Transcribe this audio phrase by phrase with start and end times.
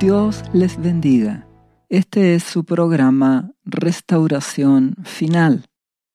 [0.00, 1.48] Dios les bendiga.
[1.88, 5.66] Este es su programa Restauración Final.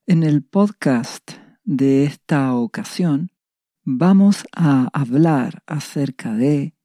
[0.05, 1.31] En el podcast
[1.63, 3.31] de esta ocasión
[3.85, 6.75] vamos a hablar acerca de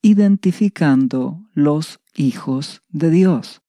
[0.00, 3.60] identificando los hijos de Dios.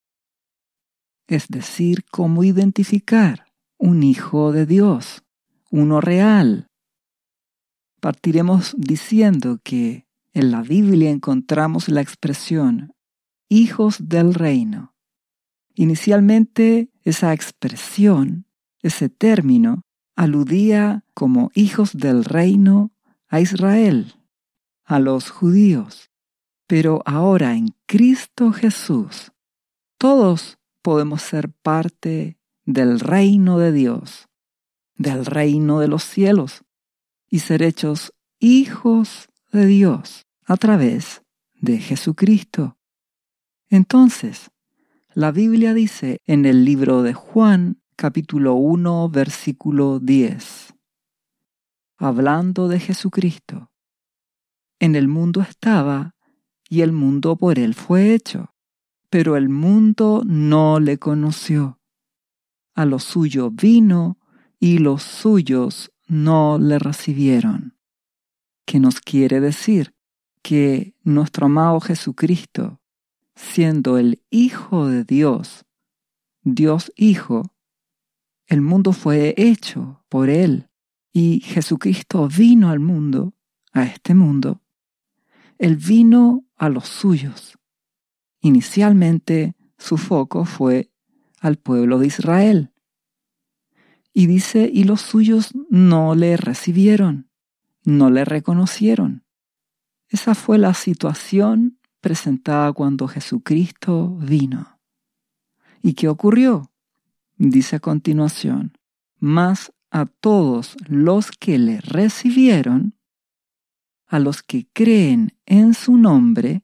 [1.28, 3.46] Es decir, cómo identificar
[3.78, 5.24] un hijo de Dios,
[5.70, 6.68] uno real.
[8.00, 12.94] Partiremos diciendo que en la Biblia encontramos la expresión
[13.50, 14.96] hijos del reino.
[15.76, 18.48] Inicialmente esa expresión,
[18.82, 19.84] ese término,
[20.16, 22.92] aludía como hijos del reino
[23.28, 24.14] a Israel,
[24.86, 26.10] a los judíos.
[26.68, 29.32] Pero ahora en Cristo Jesús,
[29.98, 34.30] todos podemos ser parte del reino de Dios,
[34.96, 36.64] del reino de los cielos,
[37.30, 41.22] y ser hechos hijos de Dios a través
[41.62, 42.78] de Jesucristo.
[43.70, 44.50] Entonces,
[45.14, 50.74] la Biblia dice en el libro de Juan, capítulo 1, versículo 10,
[51.98, 53.72] hablando de Jesucristo,
[54.80, 56.16] en el mundo estaba
[56.68, 58.56] y el mundo por él fue hecho,
[59.12, 61.80] pero el mundo no le conoció.
[62.74, 64.18] A lo suyo vino
[64.60, 67.74] y los suyos no le recibieron
[68.66, 69.94] que nos quiere decir
[70.42, 72.82] que nuestro amado Jesucristo,
[73.36, 75.66] siendo el Hijo de Dios,
[76.44, 77.54] Dios Hijo,
[78.48, 80.70] el mundo fue hecho por Él
[81.14, 83.34] y Jesucristo vino al mundo,
[83.72, 84.62] a este mundo.
[85.58, 87.58] Él vino a los suyos.
[88.42, 90.92] Inicialmente su foco fue
[91.40, 92.74] al pueblo de Israel.
[94.12, 97.30] Y dice, y los suyos no le recibieron
[97.84, 99.24] no le reconocieron.
[100.10, 104.80] Esa fue la situación presentada cuando Jesucristo vino.
[105.82, 106.72] ¿Y qué ocurrió?
[107.38, 108.78] Dice a continuación,
[109.20, 112.96] más a todos los que le recibieron,
[114.06, 116.62] a los que creen en su nombre,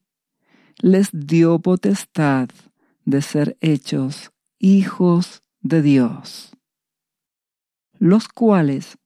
[0.78, 2.50] les dio potestad
[3.06, 6.56] de ser hechos hijos de Dios,
[7.98, 8.99] los cuales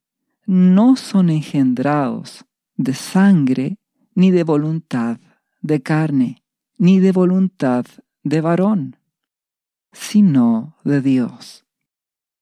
[0.45, 2.45] no son engendrados
[2.75, 3.77] de sangre,
[4.15, 5.19] ni de voluntad
[5.61, 6.43] de carne,
[6.77, 7.85] ni de voluntad
[8.23, 8.97] de varón,
[9.91, 11.65] sino de Dios.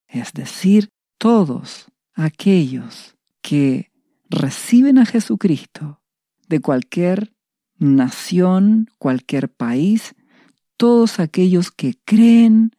[0.08, 3.92] Es decir, todos aquellos que
[4.30, 6.02] reciben a Jesucristo
[6.48, 7.34] de cualquier
[7.78, 10.16] nación, cualquier país,
[10.78, 12.72] todos aquellos que creen,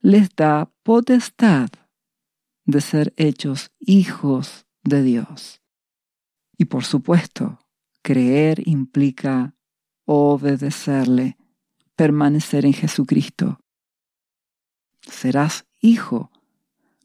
[0.00, 1.68] les da potestad
[2.68, 5.62] de ser hechos hijos de Dios.
[6.58, 7.58] Y por supuesto,
[8.02, 9.56] creer implica
[10.04, 11.38] obedecerle,
[11.96, 13.58] permanecer en Jesucristo.
[15.00, 16.30] Serás hijo,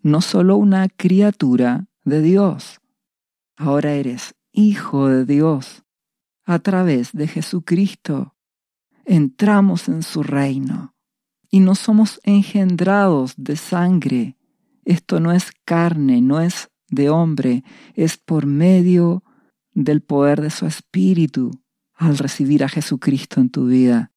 [0.01, 2.81] no solo una criatura de Dios.
[3.56, 5.84] Ahora eres hijo de Dios.
[6.44, 8.35] A través de Jesucristo
[9.06, 10.94] entramos en su reino
[11.50, 14.35] y no somos engendrados de sangre
[14.85, 17.63] esto no es carne, no es de hombre,
[17.95, 19.23] es por medio
[19.73, 21.51] del poder de su espíritu
[21.95, 24.11] al recibir a Jesucristo en tu vida.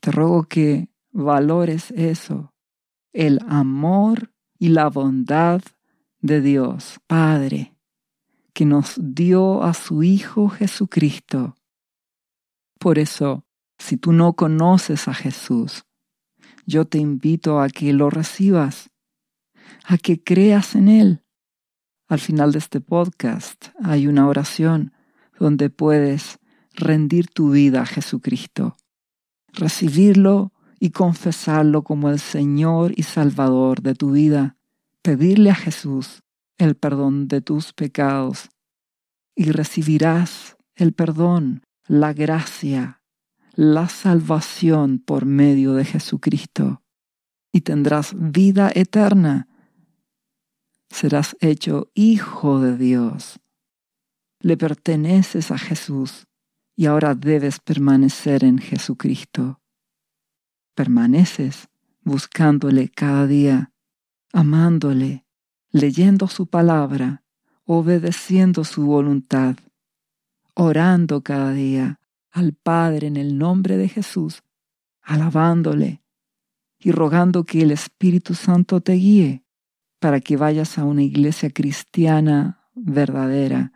[0.00, 2.54] Te ruego que valores eso,
[3.12, 5.60] el amor y la bondad
[6.20, 7.76] de Dios, Padre,
[8.52, 11.56] que nos dio a su Hijo Jesucristo.
[12.78, 13.44] Por eso,
[13.78, 15.84] si tú no conoces a Jesús,
[16.66, 18.90] yo te invito a que lo recibas
[19.84, 21.22] a que creas en Él.
[22.08, 24.92] Al final de este podcast hay una oración
[25.38, 26.38] donde puedes
[26.72, 28.76] rendir tu vida a Jesucristo,
[29.52, 34.56] recibirlo y confesarlo como el Señor y Salvador de tu vida,
[35.02, 36.22] pedirle a Jesús
[36.56, 38.48] el perdón de tus pecados
[39.34, 43.02] y recibirás el perdón, la gracia,
[43.54, 46.82] la salvación por medio de Jesucristo
[47.52, 49.48] y tendrás vida eterna
[50.90, 53.40] serás hecho hijo de Dios.
[54.40, 56.26] Le perteneces a Jesús
[56.76, 59.60] y ahora debes permanecer en Jesucristo.
[60.74, 61.68] Permaneces
[62.02, 63.72] buscándole cada día,
[64.32, 65.26] amándole,
[65.70, 67.24] leyendo su palabra,
[67.64, 69.56] obedeciendo su voluntad,
[70.54, 72.00] orando cada día
[72.30, 74.42] al Padre en el nombre de Jesús,
[75.02, 76.02] alabándole
[76.78, 79.44] y rogando que el Espíritu Santo te guíe
[79.98, 83.72] para que vayas a una iglesia cristiana verdadera,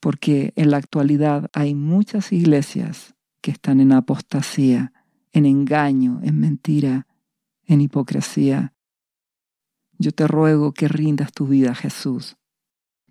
[0.00, 4.92] porque en la actualidad hay muchas iglesias que están en apostasía,
[5.32, 7.06] en engaño, en mentira,
[7.66, 8.74] en hipocresía.
[9.98, 12.36] Yo te ruego que rindas tu vida a Jesús,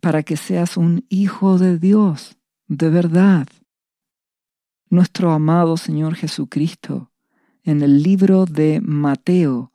[0.02, 2.38] para que seas un hijo de Dios,
[2.68, 3.48] de verdad.
[4.90, 7.12] Nuestro amado Señor Jesucristo,
[7.64, 9.73] en el libro de Mateo,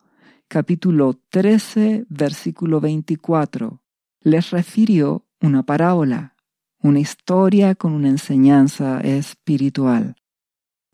[0.49, 3.83] capítulo 13, versículo 24,
[4.21, 6.35] les refirió una parábola,
[6.79, 10.15] una historia con una enseñanza espiritual,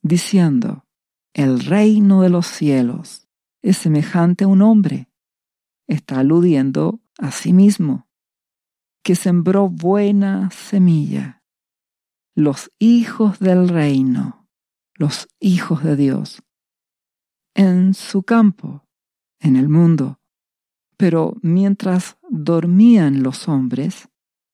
[0.02, 0.86] diciendo,
[1.34, 3.30] el reino de los cielos
[3.62, 5.08] es semejante a un hombre.
[5.88, 8.10] Está aludiendo a sí mismo,
[9.04, 11.44] que sembró buena semilla.
[12.36, 14.50] Los hijos del reino,
[14.96, 16.44] los hijos de Dios,
[17.54, 18.85] en su campo,
[19.46, 20.20] en el mundo.
[20.98, 24.10] Pero mientras dormían los hombres,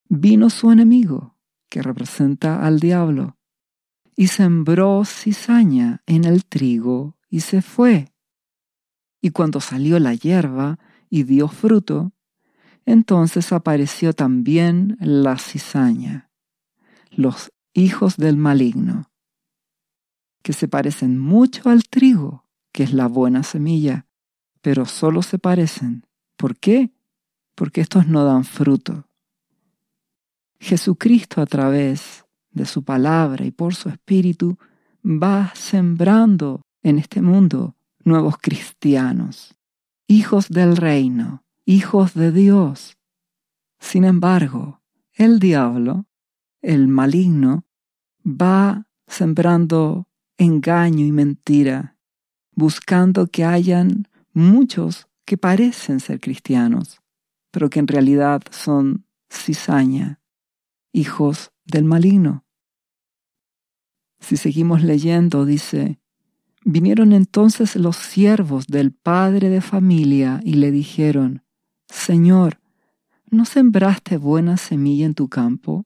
[0.09, 1.38] vino su enemigo,
[1.69, 3.38] que representa al diablo,
[4.15, 8.11] y sembró cizaña en el trigo y se fue.
[9.21, 10.79] Y cuando salió la hierba
[11.09, 12.11] y dio fruto,
[12.85, 16.31] entonces apareció también la cizaña,
[17.11, 19.11] los hijos del maligno,
[20.41, 24.07] que se parecen mucho al trigo, que es la buena semilla,
[24.62, 26.06] pero solo se parecen.
[26.38, 26.92] ¿Por qué?
[27.56, 29.08] Porque estos no dan fruto.
[30.60, 34.58] Jesucristo a través de su palabra y por su espíritu
[35.04, 39.56] va sembrando en este mundo nuevos cristianos,
[40.08, 42.98] hijos del reino, hijos de Dios.
[43.80, 44.81] Sin embargo,
[45.13, 46.06] el diablo,
[46.62, 47.66] el maligno,
[48.25, 51.98] va sembrando engaño y mentira,
[52.54, 57.01] buscando que hayan muchos que parecen ser cristianos,
[57.51, 60.19] pero que en realidad son cizaña,
[60.92, 62.45] hijos del maligno.
[64.19, 66.00] Si seguimos leyendo, dice,
[66.63, 71.44] vinieron entonces los siervos del padre de familia y le dijeron,
[71.88, 72.60] Señor,
[73.30, 75.86] ¿no sembraste buena semilla en tu campo?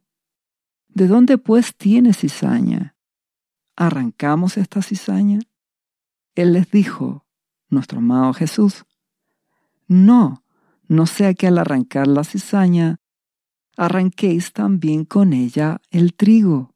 [0.89, 2.95] ¿De dónde pues tienes cizaña?
[3.75, 5.39] ¿Arrancamos esta cizaña?
[6.35, 7.24] Él les dijo,
[7.69, 8.85] nuestro amado Jesús,
[9.87, 10.43] no,
[10.87, 12.99] no sea que al arrancar la cizaña
[13.77, 16.73] arranquéis también con ella el trigo.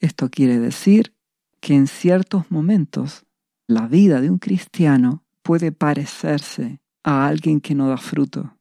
[0.00, 1.14] Esto quiere decir
[1.60, 3.24] que en ciertos momentos
[3.68, 8.58] la vida de un cristiano puede parecerse a alguien que no da fruto.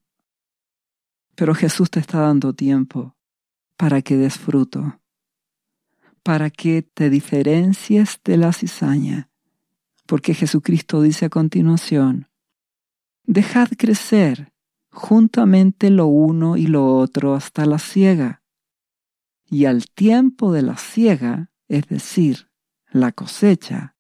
[1.35, 3.15] Pero Jesús te está dando tiempo
[3.77, 4.99] para que des fruto,
[6.21, 9.30] para que te diferencies de la cizaña,
[10.11, 12.27] porque Jesucristo dice a continuación,
[13.23, 14.51] dejad crecer
[14.91, 18.43] juntamente lo uno y lo otro hasta la siega.
[19.45, 22.49] Y al tiempo de la siega, es decir,
[22.91, 23.95] la cosecha,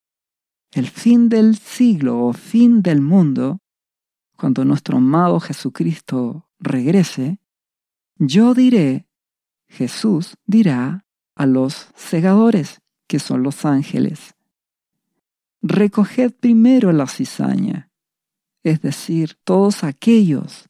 [0.73, 3.61] el fin del siglo o fin del mundo,
[4.35, 7.39] cuando nuestro amado Jesucristo regrese,
[8.17, 9.07] yo diré,
[9.69, 11.05] Jesús dirá
[11.35, 14.35] a los segadores, que son los ángeles,
[15.61, 17.89] recoged primero la cizaña,
[18.63, 20.69] es decir, todos aquellos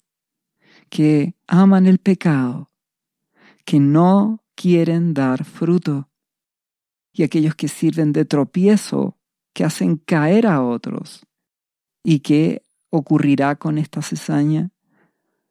[0.89, 2.71] que aman el pecado,
[3.65, 6.09] que no quieren dar fruto,
[7.13, 9.18] y aquellos que sirven de tropiezo,
[9.54, 11.25] que hacen caer a otros.
[12.04, 14.71] ¿Y qué ocurrirá con esta cizaña?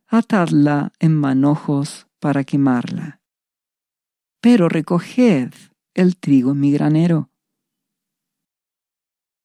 [0.07, 3.21] Atadla en manojos para quemarla.
[4.41, 5.53] Pero recoged
[5.95, 7.30] el trigo en mi granero.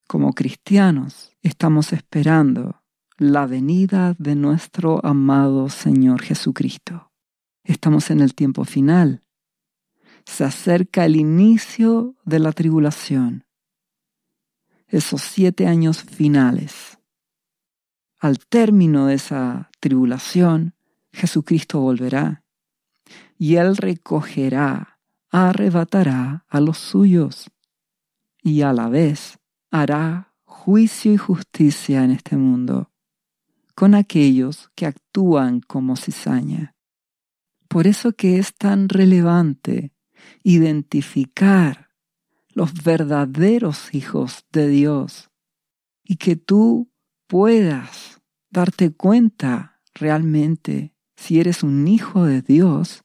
[0.08, 2.84] Como cristianos estamos esperando
[3.18, 7.12] la venida de nuestro amado Señor Jesucristo.
[7.64, 9.24] Estamos en el tiempo final.
[10.24, 13.46] Se acerca el inicio de la tribulación.
[14.88, 17.00] Esos siete años finales.
[18.20, 20.76] Al término de esa tribulación,
[21.12, 22.44] Jesucristo volverá
[23.40, 25.00] y Él recogerá,
[25.32, 27.50] arrebatará a los suyos
[28.44, 29.40] y a la vez
[29.82, 32.92] hará juicio y justicia en este mundo
[33.76, 36.76] con aquellos que actúan como cizaña.
[37.68, 39.92] Por eso que es tan relevante
[40.44, 41.90] identificar
[42.54, 45.30] los verdaderos hijos de Dios
[46.06, 46.90] y que tú
[47.28, 53.04] puedas darte cuenta realmente si eres un hijo de Dios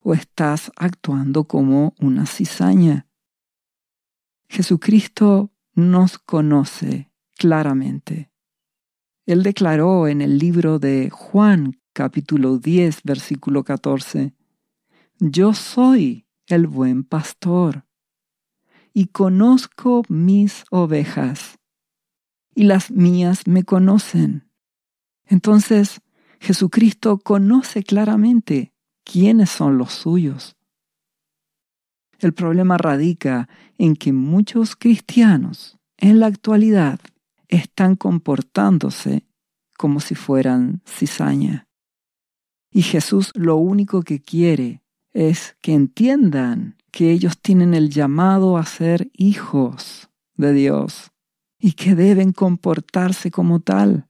[0.00, 3.06] o estás actuando como una cizaña.
[4.50, 8.30] Jesucristo nos conoce claramente.
[9.26, 14.34] Él declaró en el libro de Juan capítulo 10 versículo 14,
[15.18, 17.86] Yo soy el buen pastor,
[18.92, 21.58] y conozco mis ovejas,
[22.54, 24.50] y las mías me conocen.
[25.24, 26.00] Entonces,
[26.40, 30.56] Jesucristo conoce claramente quiénes son los suyos.
[32.24, 36.98] El problema radica en que muchos cristianos en la actualidad
[37.48, 39.26] están comportándose
[39.76, 41.68] como si fueran cizaña.
[42.70, 48.64] Y Jesús lo único que quiere es que entiendan que ellos tienen el llamado a
[48.64, 51.12] ser hijos de Dios
[51.58, 54.08] y que deben comportarse como tal.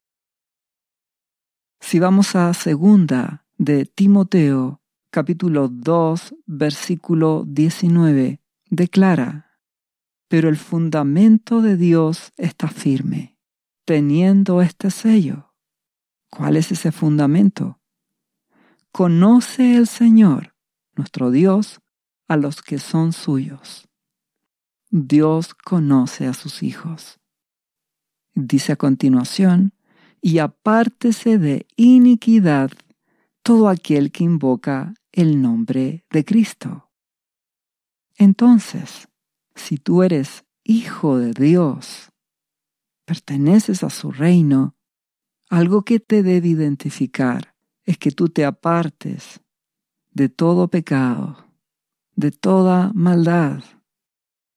[1.81, 4.81] Si vamos a segunda de Timoteo,
[5.15, 9.61] capítulo 2, versículo 19, declara,
[10.27, 13.39] pero el fundamento de Dios está firme,
[13.85, 15.55] teniendo este sello.
[16.31, 17.81] ¿Cuál es ese fundamento?
[18.91, 20.57] Conoce el Señor,
[20.97, 21.81] nuestro Dios,
[22.27, 23.89] a los que son suyos.
[24.91, 27.21] Dios conoce a sus hijos.
[28.35, 29.75] Dice a continuación,
[30.21, 32.73] y apártese de iniquidad
[33.45, 36.91] todo aquel que invoca el nombre de Cristo.
[38.17, 39.07] Entonces,
[39.55, 42.11] si tú eres hijo de Dios,
[43.05, 44.77] perteneces a su reino,
[45.51, 49.43] algo que te debe identificar es que tú te apartes
[50.11, 51.53] de todo pecado,
[52.17, 53.63] de toda maldad.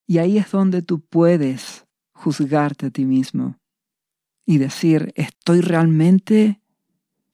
[0.06, 3.60] Y ahí es donde tú puedes juzgarte a ti mismo
[4.46, 6.62] y decir, ¿estoy realmente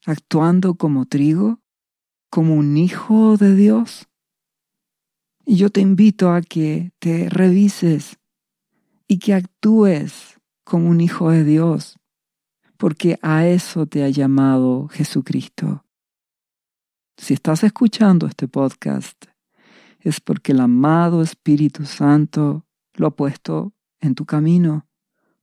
[0.06, 1.60] actuando como trigo?
[2.30, 4.08] ¿Como un hijo de Dios?
[5.46, 8.18] Y yo te invito a que te revises
[9.06, 11.98] y que actúes como un hijo de Dios,
[12.78, 15.84] porque a eso te ha llamado Jesucristo.
[17.16, 19.26] Si estás escuchando este podcast,
[20.00, 24.86] es porque el amado Espíritu Santo lo ha puesto en tu camino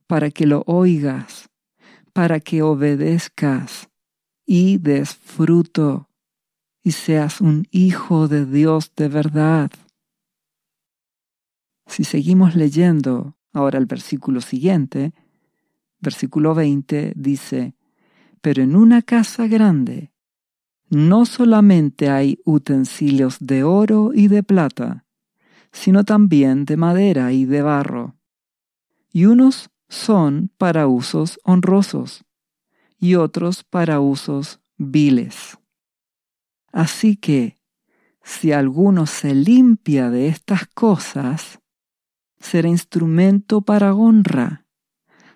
[0.06, 1.48] para que lo oigas,
[2.12, 3.91] para que obedezcas
[4.54, 6.10] y des fruto
[6.82, 9.70] y seas un hijo de Dios de verdad.
[11.86, 15.14] Si seguimos leyendo ahora el versículo siguiente,
[16.00, 17.76] versículo 20 dice,
[18.42, 20.12] pero en una casa grande
[20.90, 25.06] no solamente hay utensilios de oro y de plata,
[25.72, 28.16] sino también de madera y de barro.
[29.14, 32.26] Y unos son para usos honrosos
[33.02, 35.58] y otros para usos viles.
[36.72, 37.58] Así que,
[38.22, 41.58] si alguno se limpia de estas cosas,
[42.38, 44.66] será instrumento para honra,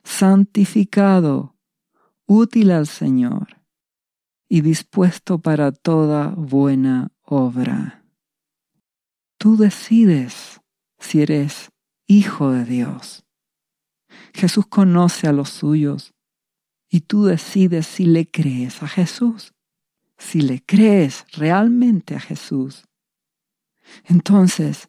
[0.04, 1.56] santificado,
[2.26, 3.60] útil al Señor
[4.48, 8.04] y dispuesto para toda buena obra.
[9.38, 10.60] Tú decides
[11.00, 11.72] si eres
[12.06, 13.26] hijo de Dios.
[14.34, 16.15] Jesús conoce a los suyos
[16.88, 19.54] y tú decides si le crees a Jesús.
[20.18, 22.84] Si le crees realmente a Jesús,
[24.04, 24.88] entonces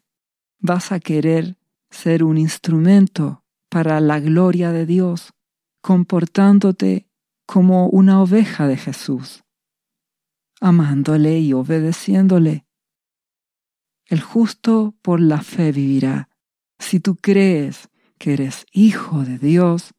[0.58, 1.58] vas a querer
[1.90, 5.34] ser un instrumento para la gloria de Dios,
[5.82, 7.06] comportándote
[7.44, 9.44] como una oveja de Jesús
[10.60, 12.66] amándole y obedeciéndole.
[14.06, 16.28] El justo por la fe vivirá.
[16.78, 17.88] Si tú crees
[18.18, 19.92] que eres hijo de Dios,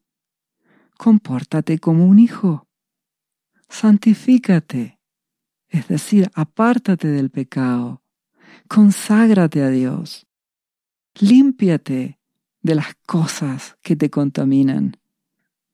[1.00, 2.68] compórtate como un hijo.
[3.70, 5.00] Santifícate,
[5.68, 8.02] es decir, apártate del pecado,
[8.68, 10.26] conságrate a Dios,
[11.18, 12.20] límpiate
[12.60, 14.98] de las cosas que te contaminan,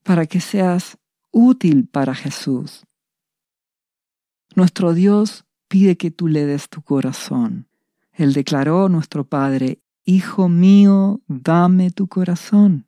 [0.05, 0.97] para que seas
[1.33, 2.87] útil para Jesús.
[4.55, 7.67] Nuestro Dios pide que tú le des tu corazón.
[8.13, 12.87] Él declaró, nuestro Padre, Hijo mío, dame tu corazón.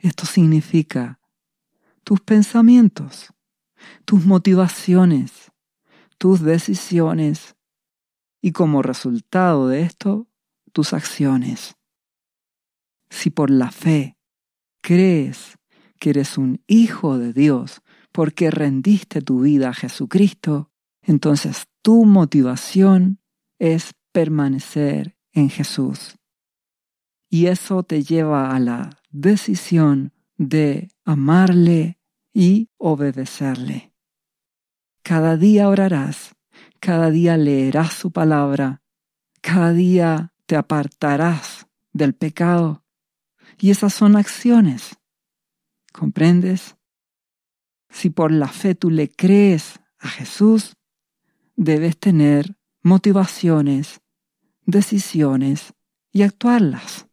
[0.00, 1.18] Esto significa
[2.04, 3.32] tus pensamientos,
[4.04, 5.52] tus motivaciones,
[6.18, 7.56] tus decisiones
[8.40, 10.28] y como resultado de esto,
[10.72, 11.76] tus acciones.
[13.10, 14.18] Si por la fe
[14.82, 15.58] crees
[15.98, 17.80] que eres un hijo de Dios,
[18.12, 20.70] porque rendiste tu vida a Jesucristo,
[21.02, 23.20] entonces tu motivación
[23.58, 26.16] es permanecer en Jesús.
[27.28, 31.98] Y eso te lleva a la decisión de amarle
[32.32, 33.92] y obedecerle.
[35.02, 36.34] Cada día orarás,
[36.80, 38.82] cada día leerás su palabra,
[39.40, 42.84] cada día te apartarás del pecado.
[43.58, 44.98] Y esas son acciones.
[45.92, 46.76] ¿Comprendes?
[47.88, 50.76] Si por la fe tú le crees a Jesús,
[51.54, 54.00] debes tener motivaciones,
[54.66, 55.74] decisiones
[56.12, 57.08] y actuarlas.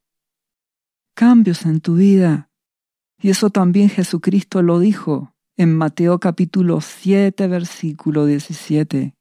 [1.14, 2.51] cambios en tu vida.
[3.22, 9.16] Y eso también Jesucristo lo dijo en Mateo capítulo 7, versículo 17.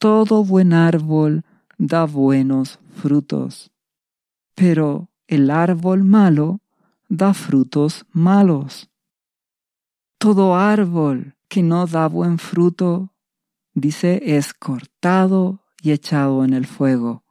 [0.00, 1.44] Todo buen árbol
[1.76, 3.70] da buenos frutos,
[4.56, 6.60] pero el árbol malo
[7.08, 8.90] da frutos malos.
[10.18, 13.14] Todo árbol que no da buen fruto,
[13.74, 17.22] dice, es cortado y echado en el fuego.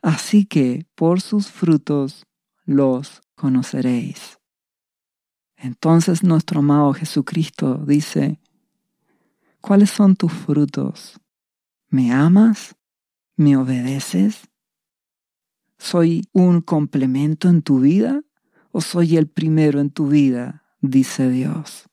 [0.00, 2.26] Así que por sus frutos
[2.64, 4.38] los conoceréis.
[5.56, 8.40] Entonces nuestro amado Jesucristo dice,
[9.60, 11.20] ¿cuáles son tus frutos?
[11.88, 12.76] ¿Me amas?
[13.36, 14.48] ¿Me obedeces?
[15.78, 18.22] ¿Soy un complemento en tu vida
[18.72, 20.64] o soy el primero en tu vida?
[20.80, 21.88] dice Dios.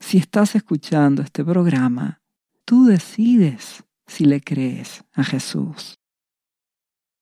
[0.00, 2.22] Si estás escuchando este programa,
[2.64, 5.98] tú decides si le crees a Jesús.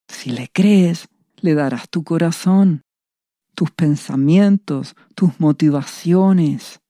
[0.07, 1.07] Si le crees,
[1.45, 2.81] le darás tu corazón,
[3.53, 6.81] tus pensamientos, tus motivaciones.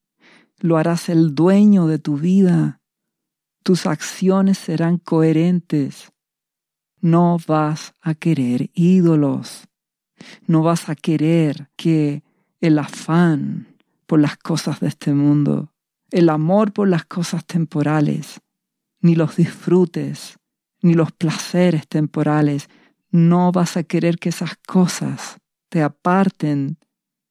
[0.59, 2.79] Lo harás el dueño de tu vida.
[3.63, 6.13] Tus acciones serán coherentes.
[7.01, 9.67] No vas a querer ídolos.
[10.47, 12.23] No vas a querer que
[12.61, 13.67] el afán
[14.07, 15.73] por las cosas de este mundo,
[16.11, 18.39] el amor por las cosas temporales,
[19.01, 20.37] ni los disfrutes,
[20.81, 22.69] ni los placeres temporales,
[23.15, 25.37] no vas a querer que esas cosas
[25.69, 26.77] te aparten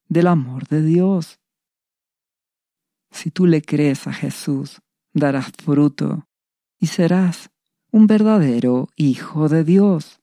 [0.08, 1.40] del amor de Dios.
[3.10, 4.80] Si tú le crees a Jesús,
[5.12, 6.26] darás fruto
[6.78, 7.50] y serás
[7.90, 10.20] un verdadero hijo de Dios,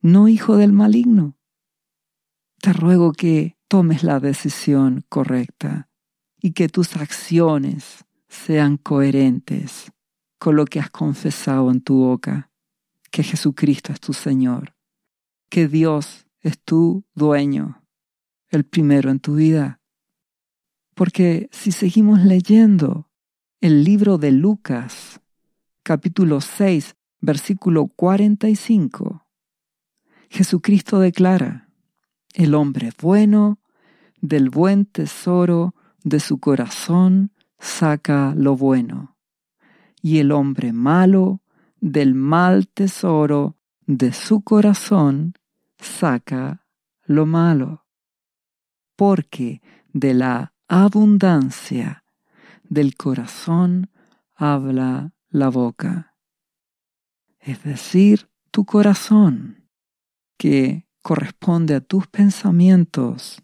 [0.00, 1.36] no hijo del maligno.
[2.60, 5.88] Te ruego que tomes la decisión correcta
[6.40, 9.92] y que tus acciones sean coherentes
[10.38, 12.52] con lo que has confesado en tu boca,
[13.10, 14.75] que Jesucristo es tu Señor,
[15.48, 17.82] que Dios es tu dueño,
[18.48, 19.80] el primero en tu vida.
[20.94, 23.10] Porque si seguimos leyendo
[23.60, 25.20] el libro de Lucas,
[25.82, 29.26] capítulo 6, versículo 45,
[30.30, 31.68] Jesucristo declara,
[32.34, 33.58] el hombre bueno
[34.20, 39.16] del buen tesoro de su corazón saca lo bueno,
[40.02, 41.40] y el hombre malo
[41.80, 43.55] del mal tesoro
[43.86, 45.34] de su corazón
[45.78, 46.66] saca
[47.04, 47.86] lo malo,
[48.96, 52.04] porque de la abundancia
[52.64, 53.90] del corazón
[54.34, 56.16] habla la boca,
[57.38, 59.68] es decir, tu corazón,
[60.36, 63.42] que corresponde a tus pensamientos,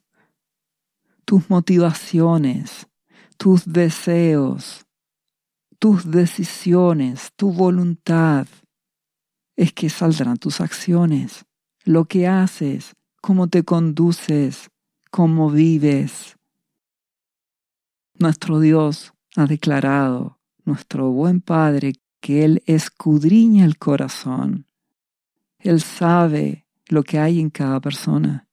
[1.24, 2.88] tus motivaciones,
[3.37, 4.87] tus deseos,
[5.78, 8.46] tus decisiones, tu voluntad,
[9.62, 11.44] es que saldrán tus acciones,
[11.85, 14.70] lo que haces, cómo te conduces,
[15.12, 16.37] cómo vives.
[18.18, 24.66] Nuestro Dios ha declarado, nuestro buen Padre, que Él escudriña el corazón.
[25.61, 28.48] Él sabe lo que hay en cada persona.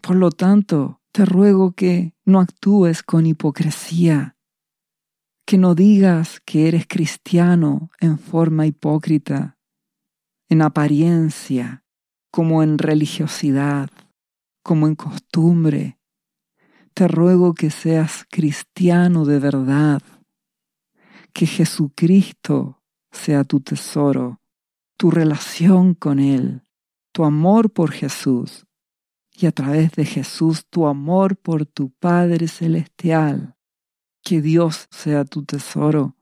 [0.00, 4.34] Por lo tanto, te ruego que no actúes con hipocresía,
[5.46, 9.59] que no digas que eres cristiano en forma hipócrita,
[10.50, 11.84] en apariencia,
[12.30, 13.88] como en religiosidad,
[14.62, 15.98] como en costumbre.
[16.92, 20.02] Te ruego que seas cristiano de verdad,
[21.32, 22.82] que Jesucristo
[23.12, 24.40] sea tu tesoro,
[24.96, 26.62] tu relación con Él,
[27.12, 28.66] tu amor por Jesús
[29.40, 33.56] y a través de Jesús tu amor por tu Padre Celestial.
[34.22, 36.16] Que Dios sea tu tesoro,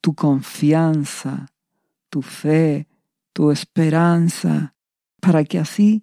[0.00, 1.46] tu confianza,
[2.08, 2.86] tu fe,
[3.34, 4.74] tu esperanza,
[5.20, 6.02] para que así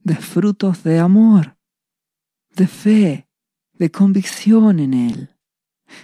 [0.00, 1.56] des frutos de amor,
[2.56, 3.28] de fe,
[3.74, 5.36] de convicción en Él,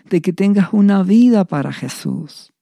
[0.09, 2.53] de que tengas una vida para Jesús.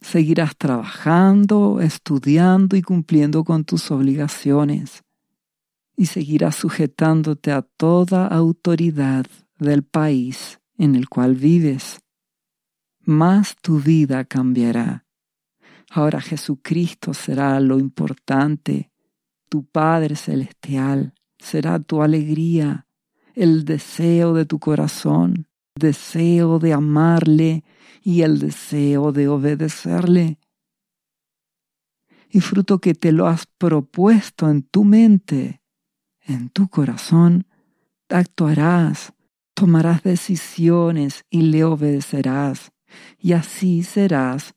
[0.00, 5.02] Seguirás trabajando, estudiando y cumpliendo con tus obligaciones
[5.96, 9.26] y seguirás sujetándote a toda autoridad
[9.58, 11.98] del país en el cual vives.
[13.00, 15.07] Más tu vida cambiará.
[15.90, 18.90] Ahora Jesucristo será lo importante,
[19.48, 22.86] tu Padre Celestial será tu alegría,
[23.34, 27.64] el deseo de tu corazón, deseo de amarle
[28.02, 30.38] y el deseo de obedecerle.
[32.30, 35.62] Y fruto que te lo has propuesto en tu mente,
[36.20, 37.46] en tu corazón,
[38.10, 39.14] actuarás,
[39.54, 42.72] tomarás decisiones y le obedecerás,
[43.18, 44.54] y así serás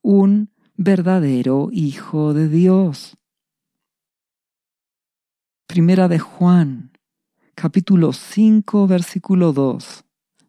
[0.00, 3.16] un verdadero hijo de Dios.
[5.66, 6.92] Primera de Juan,
[7.56, 10.04] capítulo 5, versículo 2,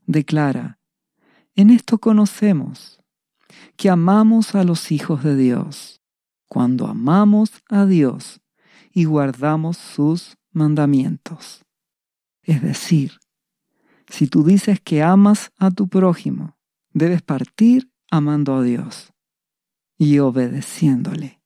[0.06, 0.78] declara,
[1.56, 3.02] En esto conocemos
[3.76, 6.00] que amamos a los hijos de Dios,
[6.48, 8.40] cuando amamos a Dios
[8.94, 11.66] y guardamos sus mandamientos.
[12.44, 13.14] Es decir,
[14.08, 16.56] si tú dices que amas a tu prójimo,
[16.94, 19.12] debes partir amando a Dios
[20.00, 21.42] y obedeciéndole.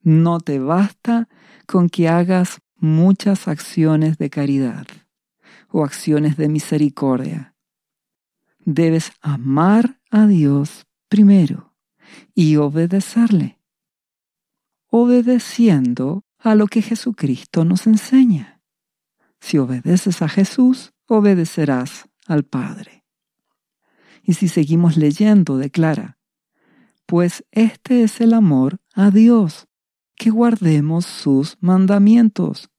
[0.00, 1.28] No te basta
[1.66, 4.86] con que hagas muchas acciones de caridad
[5.68, 7.54] o acciones de misericordia.
[8.64, 11.74] Debes amar a Dios primero
[12.34, 13.60] y obedecerle,
[14.88, 18.62] obedeciendo a lo que Jesucristo nos enseña.
[19.40, 23.04] Si obedeces a Jesús, obedecerás al Padre.
[24.22, 26.18] Y si seguimos leyendo, declara,
[27.12, 29.68] pues este es el amor a Dios,
[30.16, 32.70] que guardemos sus mandamientos,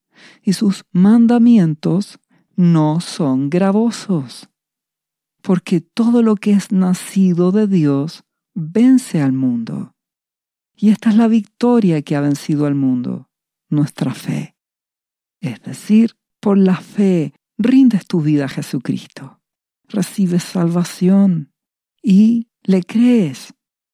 [0.41, 2.19] y sus mandamientos
[2.56, 4.50] no son gravosos,
[5.43, 8.24] porque todo lo que es nacido de Dios
[8.56, 9.93] vence al mundo.
[10.76, 13.30] Y esta es la victoria que ha vencido al mundo,
[13.69, 14.56] nuestra fe.
[15.41, 19.43] Es decir, por la fe rindes tu vida a Jesucristo,
[19.89, 21.54] recibes salvación
[22.02, 23.54] y le crees,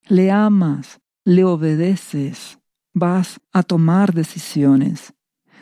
[0.10, 2.60] le amas, le obedeces,
[2.94, 5.14] vas a tomar decisiones,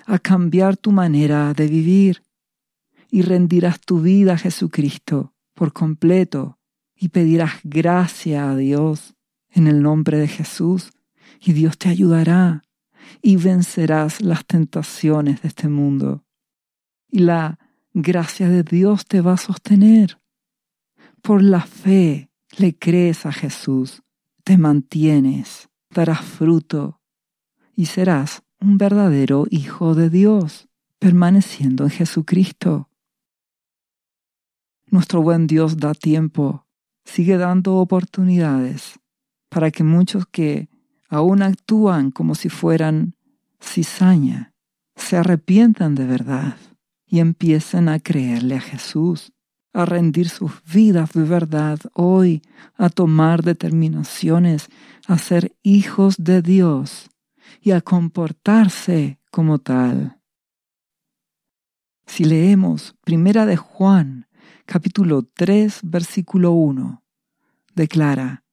[0.06, 2.24] a cambiar tu manera de vivir
[3.12, 6.60] y rendirás tu vida a Jesucristo por completo
[6.96, 9.16] y pedirás gracia a Dios
[9.50, 10.92] en el nombre de Jesús
[11.42, 12.64] y Dios te ayudará
[13.22, 16.24] y vencerás las tentaciones de este mundo.
[17.10, 17.60] Y la
[17.94, 20.22] gracia de Dios te va a sostener.
[21.22, 24.04] Por la fe le crees a Jesús,
[24.48, 27.02] te mantienes, darás fruto
[27.76, 32.90] y serás un verdadero Hijo de Dios, permaneciendo en Jesucristo.
[34.90, 36.66] Nuestro buen Dios da tiempo,
[37.04, 39.02] sigue dando oportunidades
[39.50, 40.70] para que muchos que
[41.10, 43.16] aún actúan como si fueran
[43.62, 44.54] cizaña,
[44.96, 46.56] se arrepientan de verdad
[47.06, 49.34] y empiecen a creerle a Jesús,
[49.78, 52.42] a rendir sus vidas de verdad hoy,
[52.78, 54.70] a tomar determinaciones,
[55.08, 57.12] a ser hijos de Dios
[57.62, 60.20] y a comportarse como tal.
[62.08, 64.28] Si leemos Primera de Juan,
[64.66, 67.04] capítulo 3, versículo 1,
[67.76, 68.46] declara,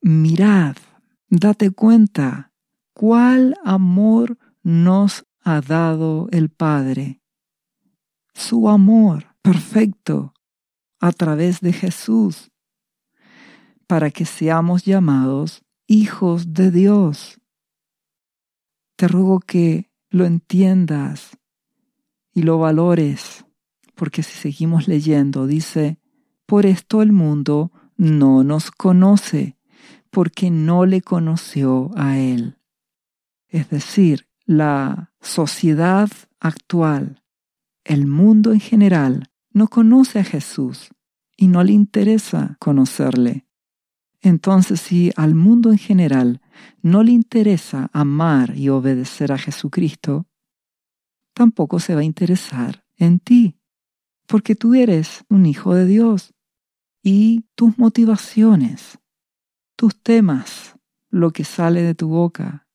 [0.00, 0.76] Mirad,
[1.28, 2.52] date cuenta,
[2.94, 7.20] cuál amor nos ha dado el Padre.
[8.32, 10.33] Su amor perfecto
[11.04, 12.50] a través de Jesús,
[13.86, 17.42] para que seamos llamados hijos de Dios.
[18.96, 21.36] Te ruego que lo entiendas
[22.32, 23.44] y lo valores,
[23.94, 25.98] porque si seguimos leyendo, dice,
[26.46, 29.58] por esto el mundo no nos conoce,
[30.08, 32.56] porque no le conoció a Él.
[33.48, 36.08] Es decir, la sociedad
[36.40, 37.22] actual,
[37.84, 40.90] el mundo en general, no conoce a Jesús
[41.36, 43.46] y no le interesa conocerle.
[44.20, 46.40] Entonces, si al mundo en general
[46.82, 50.26] no le interesa amar y obedecer a Jesucristo,
[51.34, 53.58] tampoco se va a interesar en ti,
[54.26, 56.34] porque tú eres un hijo de Dios
[57.02, 58.98] y tus motivaciones,
[59.76, 60.74] tus temas,
[61.10, 62.66] lo que sale de tu boca,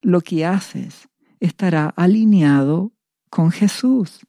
[0.00, 1.08] lo que haces,
[1.40, 2.92] estará alineado
[3.30, 4.20] con Jesús.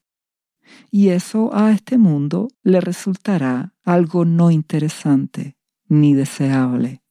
[0.92, 7.02] Y eso a este mundo le resultará algo no interesante ni deseable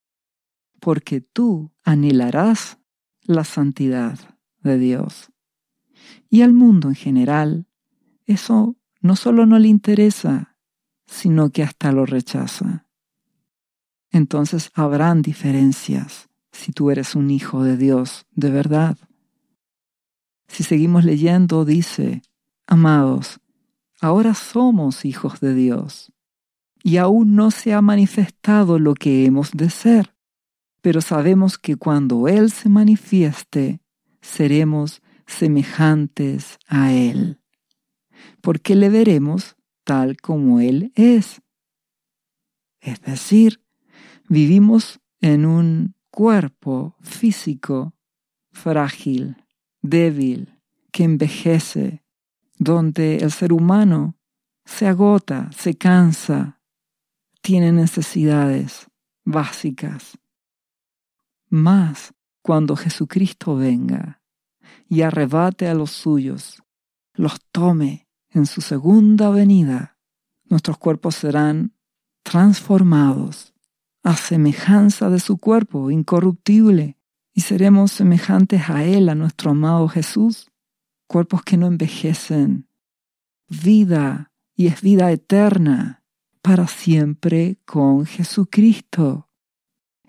[0.84, 2.78] porque tú anhelarás
[3.22, 4.18] la santidad
[4.62, 5.32] de Dios.
[6.28, 7.66] Y al mundo en general,
[8.26, 10.58] eso no solo no le interesa,
[11.06, 12.86] sino que hasta lo rechaza.
[14.10, 18.98] Entonces habrán diferencias si tú eres un hijo de Dios de verdad.
[20.48, 22.20] Si seguimos leyendo, dice,
[22.66, 23.40] amados,
[24.00, 26.12] ahora somos hijos de Dios,
[26.82, 30.14] y aún no se ha manifestado lo que hemos de ser.
[30.82, 33.80] Pero sabemos que cuando Él se manifieste,
[34.20, 37.40] seremos semejantes a Él,
[38.42, 41.40] porque le veremos tal como Él es.
[42.80, 43.64] Es decir,
[44.28, 47.94] vivimos en un cuerpo físico
[48.52, 49.36] frágil,
[49.80, 50.60] débil,
[50.92, 52.03] que envejece,
[52.64, 54.16] donde el ser humano
[54.64, 56.60] se agota, se cansa,
[57.42, 58.88] tiene necesidades
[59.24, 60.18] básicas.
[61.48, 64.22] Más cuando Jesucristo venga,
[64.88, 66.62] y arrebate a los suyos,
[67.14, 69.98] los tome en su segunda venida,
[70.44, 71.74] nuestros cuerpos serán
[72.22, 73.54] transformados
[74.02, 76.98] a semejanza de su cuerpo incorruptible
[77.32, 80.50] y seremos semejantes a Él, a nuestro amado Jesús,
[81.06, 82.68] cuerpos que no envejecen,
[83.48, 86.04] vida y es vida eterna
[86.42, 89.30] para siempre con Jesucristo.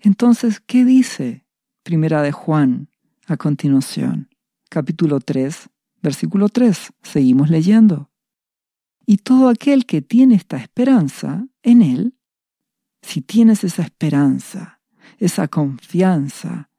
[0.00, 1.46] Entonces, ¿qué dice
[1.82, 2.90] Primera de Juan
[3.26, 4.28] a continuación?
[4.68, 5.70] Capítulo 3,
[6.02, 6.92] versículo 3.
[7.02, 8.10] Seguimos leyendo.
[9.06, 12.18] Y todo aquel que tiene esta esperanza en Él,
[13.02, 14.80] si tienes esa esperanza,
[15.18, 16.70] esa confianza,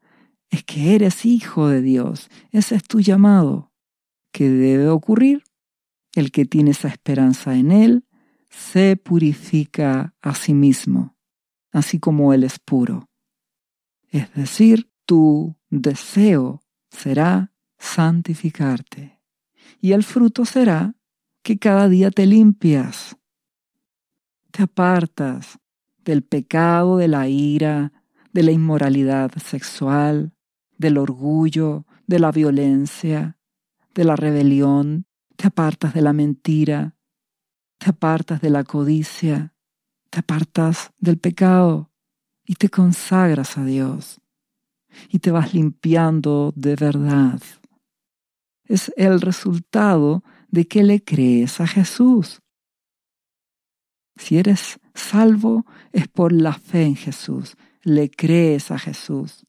[0.50, 3.67] es que eres hijo de Dios, ese es tu llamado.
[4.32, 5.44] ¿Qué debe ocurrir?
[6.14, 8.06] El que tiene esa esperanza en Él
[8.50, 11.16] se purifica a sí mismo,
[11.72, 13.10] así como Él es puro.
[14.10, 19.20] Es decir, tu deseo será santificarte,
[19.80, 20.96] y el fruto será
[21.44, 23.18] que cada día te limpias,
[24.52, 25.60] te apartas
[26.04, 27.92] del pecado, de la ira,
[28.34, 30.34] de la inmoralidad sexual,
[30.78, 33.37] del orgullo, de la violencia,
[33.98, 35.08] de la rebelión,
[35.38, 36.96] te apartas de la mentira,
[37.80, 39.56] te apartas de la codicia,
[40.12, 41.92] te apartas del pecado
[42.46, 44.22] y te consagras a Dios
[45.10, 47.42] y te vas limpiando de verdad.
[48.66, 52.44] Es el resultado de que le crees a Jesús.
[54.16, 59.48] Si eres salvo es por la fe en Jesús, le crees a Jesús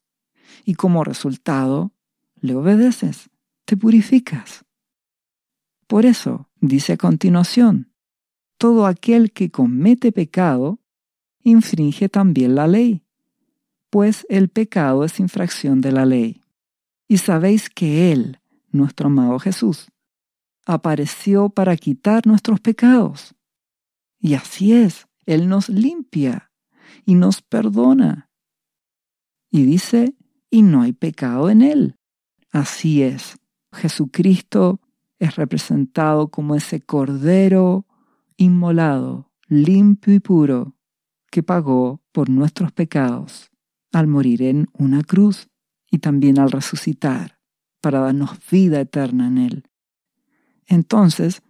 [0.65, 1.93] y como resultado
[2.41, 3.29] le obedeces,
[3.69, 4.65] te purificas.
[5.87, 7.93] Por eso, dice a continuación,
[8.57, 10.81] todo aquel que comete pecado
[11.43, 13.05] infringe también la ley,
[13.91, 16.43] pues el pecado es infracción de la ley.
[17.09, 19.89] Y sabéis que Él, nuestro amado Jesús,
[20.65, 23.35] apareció para quitar nuestros pecados.
[24.19, 26.53] Y así es, Él nos limpia
[27.05, 28.31] y nos perdona.
[29.51, 30.15] Y dice,
[30.49, 31.97] y no hay pecado en Él.
[32.51, 33.39] Así es,
[33.73, 34.81] Jesucristo
[35.19, 37.87] es representado como ese Cordero
[38.37, 40.77] inmolado, limpio y puro,
[41.31, 43.51] que pagó por nuestros pecados
[43.93, 45.49] al morir en una cruz
[45.91, 47.39] y también al resucitar
[47.81, 49.71] para darnos vida eterna en Él.
[50.67, 51.43] Entonces,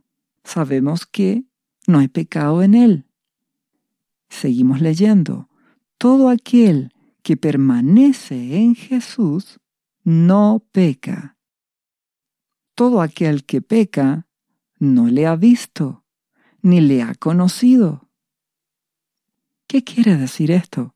[0.44, 1.44] sabemos que
[1.86, 3.06] no hay pecado en Él.
[4.28, 5.48] Seguimos leyendo.
[5.96, 9.58] Todo aquel que permanece en Jesús
[10.04, 11.37] no peca.
[12.78, 14.28] Todo aquel que peca
[14.78, 16.04] no le ha visto
[16.62, 18.08] ni le ha conocido.
[19.66, 20.94] ¿Qué quiere decir esto?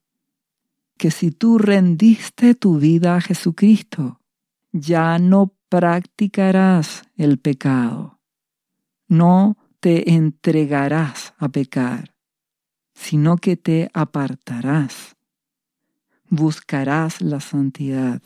[0.97, 4.21] Que si tú rendiste tu vida a Jesucristo,
[4.71, 8.21] ya no practicarás el pecado,
[9.09, 12.15] no te entregarás a pecar,
[12.95, 15.17] sino que te apartarás,
[16.29, 18.23] buscarás la santidad,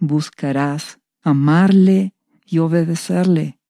[0.00, 2.14] buscarás amarle
[2.48, 3.60] y obedecerle.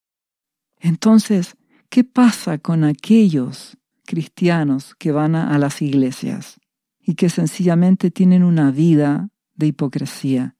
[0.81, 1.57] Entonces,
[1.88, 6.61] ¿Qué pasa con aquellos cristianos que van a, las iglesias
[7.01, 10.57] y que sencillamente tienen una vida de hipocresía,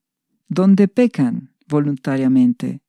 [0.49, 2.81] donde pecan voluntariamente,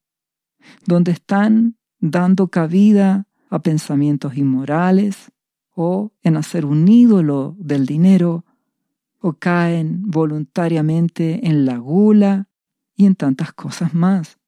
[0.85, 5.31] donde están dando cabida a pensamientos inmorales
[5.75, 8.45] o en hacer un ídolo del dinero
[9.19, 12.47] o caen voluntariamente en la gula
[12.95, 14.38] y en tantas cosas más.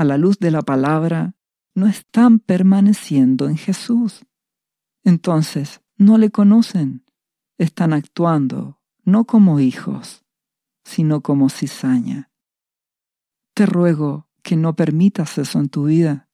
[0.00, 1.36] A la luz de la palabra,
[1.74, 4.24] no están permaneciendo en Jesús.
[5.04, 7.04] Entonces, no le conocen.
[7.58, 10.24] Están actuando no como hijos,
[10.84, 12.30] sino como cizaña.
[13.52, 16.30] Te ruego que no permitas eso en tu vida.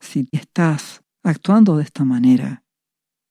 [0.00, 2.64] Si estás actuando de esta manera,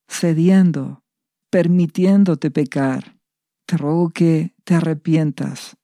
[0.07, 1.03] cediendo,
[1.49, 3.19] permitiéndote pecar,
[3.65, 5.77] te ruego que te arrepientas.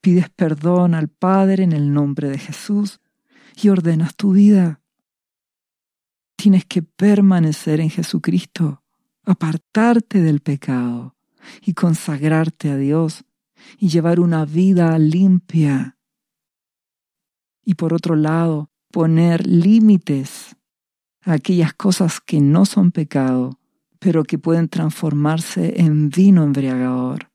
[0.00, 3.00] Pides perdón al Padre en el nombre de Jesús
[3.60, 4.80] y ordenas tu vida.
[6.36, 8.84] Tienes que permanecer en Jesucristo,
[9.24, 11.16] apartarte del pecado
[11.62, 13.24] y consagrarte a Dios
[13.78, 15.98] y llevar una vida limpia.
[17.64, 20.56] Y por otro lado, poner límites
[21.22, 23.58] a aquellas cosas que no son pecado,
[23.98, 27.30] pero que pueden transformarse en vino embriagador.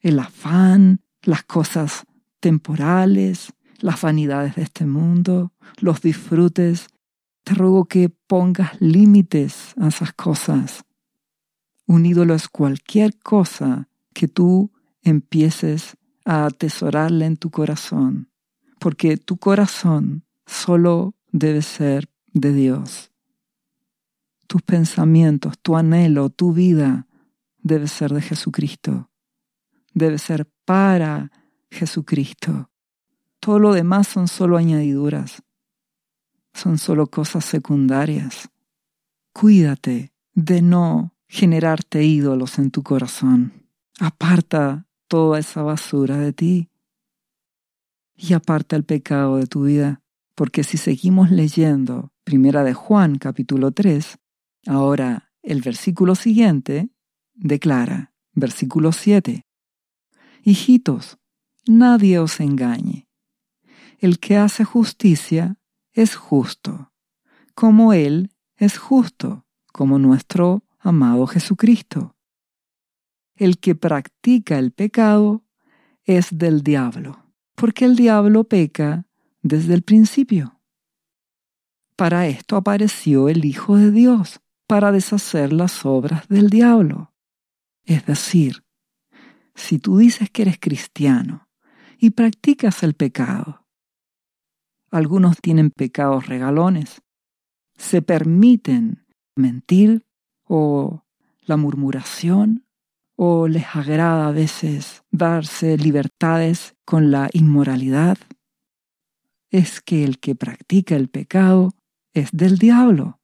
[0.00, 2.04] El afán, las cosas
[2.40, 6.86] temporales, las vanidades de este mundo, los disfrutes.
[7.44, 10.84] Te ruego que pongas límites a esas cosas.
[11.86, 18.30] Un ídolo es cualquier cosa que tú empieces a atesorarla en tu corazón,
[18.78, 23.10] porque tu corazón solo debe ser de Dios.
[24.46, 27.08] Tus pensamientos, tu anhelo, tu vida
[27.58, 29.10] debe ser de Jesucristo.
[29.94, 31.30] Debe ser para
[31.70, 32.70] Jesucristo.
[33.40, 35.42] Todo lo demás son solo añadiduras.
[36.54, 38.48] Son solo cosas secundarias.
[39.32, 43.66] Cuídate de no generarte ídolos en tu corazón.
[43.98, 46.68] Aparta toda esa basura de ti
[48.14, 50.02] y aparta el pecado de tu vida,
[50.34, 54.18] porque si seguimos leyendo Primera de Juan capítulo 3,
[54.66, 56.90] ahora el versículo siguiente
[57.34, 59.44] declara, versículo 7,
[60.44, 61.18] Hijitos,
[61.66, 63.08] nadie os engañe.
[63.98, 65.56] El que hace justicia
[65.92, 66.92] es justo,
[67.54, 72.16] como Él es justo, como nuestro amado Jesucristo.
[73.36, 75.44] El que practica el pecado
[76.04, 77.24] es del diablo,
[77.54, 79.06] porque el diablo peca
[79.42, 80.60] desde el principio.
[81.94, 87.12] Para esto apareció el Hijo de Dios, para deshacer las obras del diablo.
[87.84, 88.61] Es decir,
[89.54, 91.48] si tú dices que eres cristiano
[91.98, 93.66] y practicas el pecado,
[94.90, 97.02] algunos tienen pecados regalones,
[97.76, 100.04] se permiten mentir
[100.44, 101.04] o
[101.40, 102.66] la murmuración
[103.16, 108.18] o les agrada a veces darse libertades con la inmoralidad,
[109.50, 111.72] es que el que practica el pecado
[112.14, 113.20] es del diablo.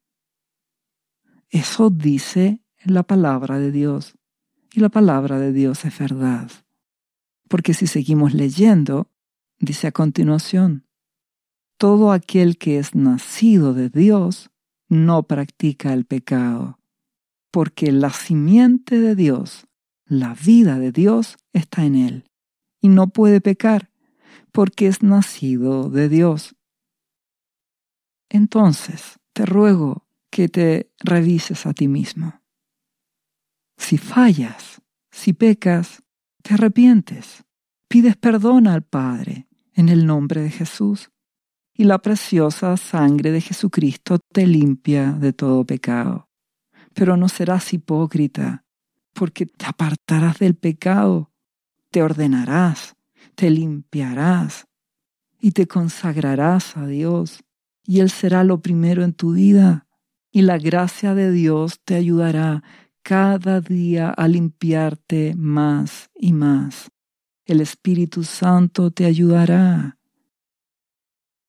[1.51, 4.18] Eso dice la palabra de Dios.
[4.73, 6.51] Y la palabra de Dios es verdad.
[7.49, 9.11] Porque si seguimos leyendo,
[9.59, 10.87] dice a continuación,
[11.79, 14.51] todo aquel que es nacido de Dios
[14.89, 16.81] no practica el pecado,
[17.51, 19.67] porque la simiente de Dios,
[20.05, 22.25] la vida de Dios, está en él,
[22.81, 23.91] y no puede pecar,
[24.53, 26.57] porque es nacido de Dios.
[28.29, 32.43] Entonces, te ruego que te revises a ti mismo.
[33.79, 36.03] Si fallas, si pecas,
[36.43, 37.45] te arrepientes,
[37.89, 41.11] pides perdón al Padre en el nombre de Jesús,
[41.73, 46.29] y la preciosa sangre de Jesucristo te limpia de todo pecado.
[46.93, 48.65] Pero no serás hipócrita,
[49.15, 51.31] porque te apartarás del pecado,
[51.91, 52.97] te ordenarás,
[53.37, 54.67] te limpiarás
[55.41, 57.45] y te consagrarás a Dios,
[57.85, 59.87] y Él será lo primero en tu vida,
[60.33, 62.65] y la gracia de Dios te ayudará
[63.09, 66.91] cada día a limpiarte más y más.
[67.47, 69.99] El Espíritu Santo te ayudará.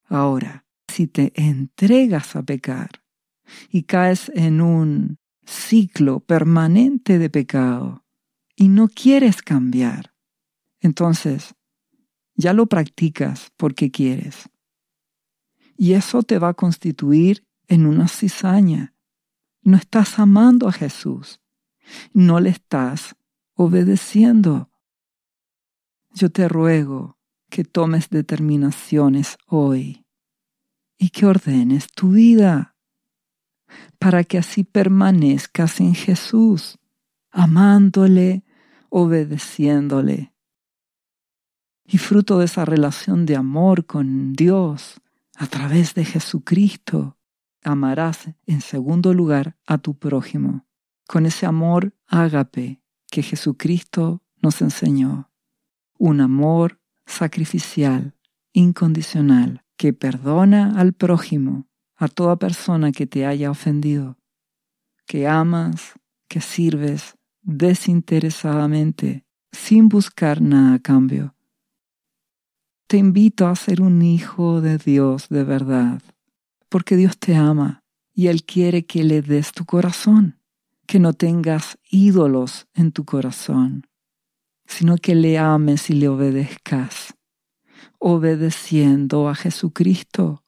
[0.06, 3.04] Ahora, si te entregas a pecar
[3.70, 8.06] y caes en un ciclo permanente de pecado
[8.56, 10.14] y no quieres cambiar,
[10.80, 11.56] entonces
[12.36, 14.50] ya lo practicas porque quieres.
[15.76, 18.94] Y eso te va a constituir en una cizaña.
[19.62, 21.39] No estás amando a Jesús
[22.14, 23.16] no le estás
[23.54, 24.70] obedeciendo.
[26.14, 27.18] Yo te ruego
[27.50, 30.06] que tomes determinaciones hoy
[30.98, 32.76] y que ordenes tu vida
[34.00, 36.80] para que así permanezcas en Jesús,
[37.32, 38.44] amándole,
[38.90, 40.34] obedeciéndole.
[41.86, 45.02] Y fruto de esa relación de amor con Dios
[45.36, 47.18] a través de Jesucristo,
[47.64, 50.69] amarás en segundo lugar a tu prójimo
[51.10, 55.32] con ese amor ágape que Jesucristo nos enseñó.
[55.98, 58.16] Un amor sacrificial,
[58.54, 64.20] incondicional, que perdona al prójimo, a toda persona que te haya ofendido,
[65.08, 65.94] que amas,
[66.28, 71.34] que sirves desinteresadamente, sin buscar nada a cambio.
[72.86, 76.04] Te invito a ser un hijo de Dios de verdad,
[76.70, 77.84] porque Dios te ama
[78.14, 80.39] y Él quiere que le des tu corazón
[80.90, 83.86] que no tengas ídolos en tu corazón,
[84.66, 87.14] sino que le ames y le obedezcas,
[88.00, 90.44] obedeciendo a Jesucristo.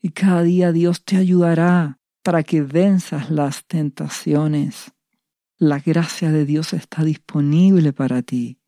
[0.00, 4.92] Y cada día Dios te ayudará para que venzas las tentaciones.
[5.58, 8.60] La gracia de Dios está disponible para ti.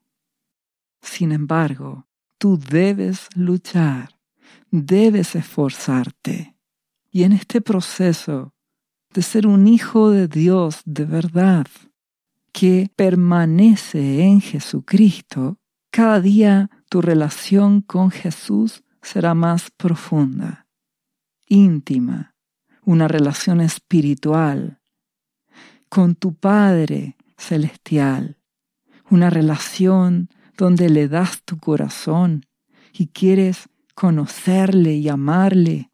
[1.00, 4.18] Sin embargo, tú debes luchar,
[4.72, 6.56] debes esforzarte.
[7.08, 8.52] Y en este proceso
[9.12, 11.66] de ser un hijo de Dios de verdad,
[12.52, 15.58] que permanece en Jesucristo,
[15.90, 20.66] cada día tu relación con Jesús será más profunda,
[21.46, 22.34] íntima,
[22.84, 24.80] una relación espiritual
[25.88, 28.38] con tu Padre celestial,
[29.10, 32.46] una relación donde le das tu corazón
[32.92, 35.90] y quieres conocerle y amarle.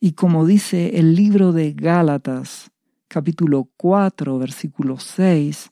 [0.00, 2.70] Y como dice el libro de Gálatas,
[3.08, 5.70] capítulo 4, versículo 6,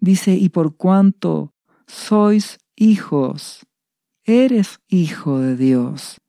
[0.00, 1.54] dice, y por cuanto
[1.86, 3.66] sois hijos,
[4.24, 6.20] eres hijo de Dios.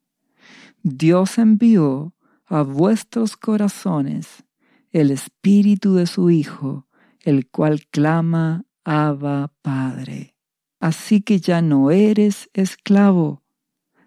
[0.83, 2.13] Dios envió
[2.45, 4.43] a vuestros corazones
[4.91, 6.87] el espíritu de su Hijo,
[7.23, 10.35] el cual clama, Abba Padre.
[10.79, 13.43] Así que ya no eres esclavo,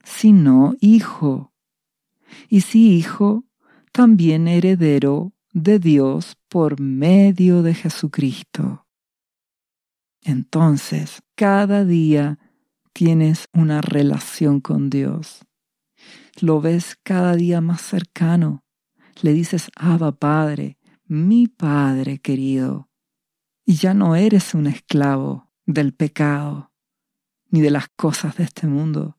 [0.05, 1.49] sino hijo.
[2.49, 3.45] Y si hijo,
[3.93, 8.87] también heredero de Dios por medio de Jesucristo.
[10.22, 12.39] Entonces, cada día
[12.93, 15.47] tienes una relación con Dios.
[16.41, 18.64] Lo ves cada día más cercano.
[19.22, 22.89] Le dices, Abba Padre, mi Padre querido.
[23.64, 26.70] Y ya no eres un esclavo del pecado
[27.51, 29.18] ni de las cosas de este mundo,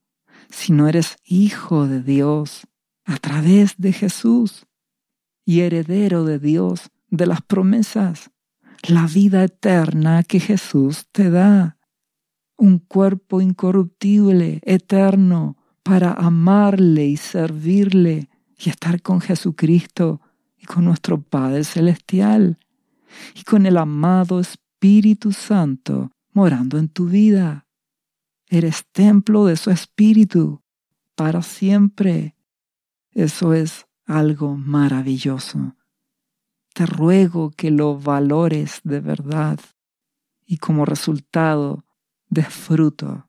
[0.50, 2.68] sino eres hijo de Dios
[3.06, 4.66] a través de Jesús
[5.46, 8.32] y heredero de Dios de las promesas,
[8.88, 11.78] la vida eterna que Jesús te da,
[12.58, 20.22] un cuerpo incorruptible, eterno, para amarle y servirle y estar con Jesucristo
[20.58, 22.60] y con nuestro Padre Celestial
[23.34, 27.68] y con el amado Espíritu Santo morando en tu vida.
[28.48, 30.62] Eres templo de su Espíritu
[31.16, 32.36] para siempre.
[33.12, 35.76] Eso es algo maravilloso.
[36.74, 39.60] Te ruego que lo valores de verdad
[40.46, 41.86] y como resultado
[42.30, 43.28] de fruto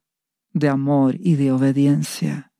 [0.53, 2.53] de amor y de obediencia.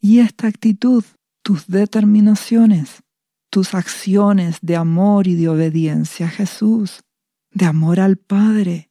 [0.00, 1.04] Y esta actitud,
[1.42, 3.02] tus determinaciones,
[3.50, 7.02] tus acciones de amor y de obediencia a Jesús,
[7.50, 8.90] de amor al Padre,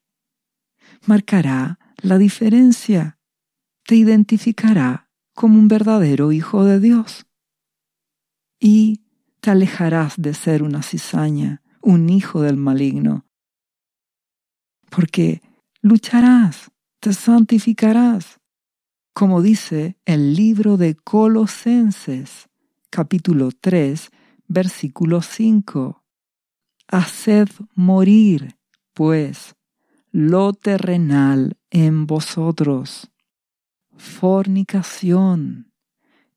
[1.05, 3.20] marcará la diferencia,
[3.86, 5.05] te identificará
[5.36, 7.27] como un verdadero hijo de Dios.
[8.59, 9.03] Y
[9.41, 13.27] te alejarás de ser una cizaña, un hijo del maligno,
[14.89, 15.43] porque
[15.81, 18.39] lucharás te santificarás.
[19.13, 22.49] Como dice el libro de Colosenses,
[22.89, 24.09] capítulo 3,
[24.47, 26.03] versículo 5.
[26.88, 28.57] Haced morir,
[28.93, 29.55] pues,
[30.11, 33.11] lo terrenal en vosotros.
[33.98, 35.72] Fornicación,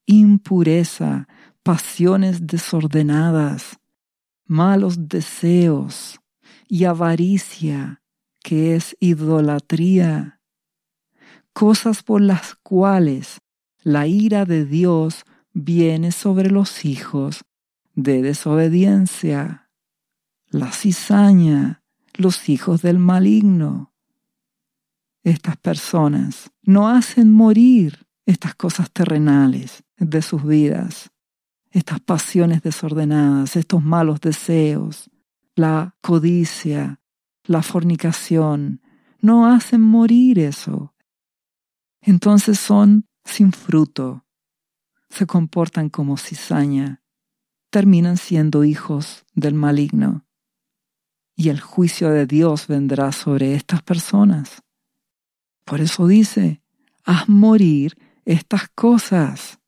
[0.06, 1.28] impureza,
[1.62, 3.78] pasiones desordenadas,
[4.46, 6.18] malos deseos
[6.68, 8.02] y avaricia,
[8.42, 10.38] que es idolatría
[11.58, 13.40] cosas por las cuales
[13.82, 17.44] la ira de Dios viene sobre los hijos
[17.96, 19.68] de desobediencia,
[20.50, 21.82] la cizaña,
[22.14, 23.87] los hijos del maligno.
[25.28, 26.50] Estas personas.
[26.62, 31.10] No hacen morir estas cosas terrenales de sus vidas,
[31.70, 35.10] estas pasiones desordenadas, estos malos deseos,
[35.54, 37.02] la codicia,
[37.44, 38.80] la fornicación,
[39.20, 40.94] no hacen morir eso.
[42.00, 44.24] Entonces son sin fruto,
[45.10, 47.02] se comportan como cizaña,
[47.68, 50.24] terminan siendo hijos del maligno.
[51.36, 54.62] Y el juicio de Dios vendrá sobre estas personas.
[55.68, 56.62] Por eso dice,
[57.04, 59.58] haz morir estas cosas.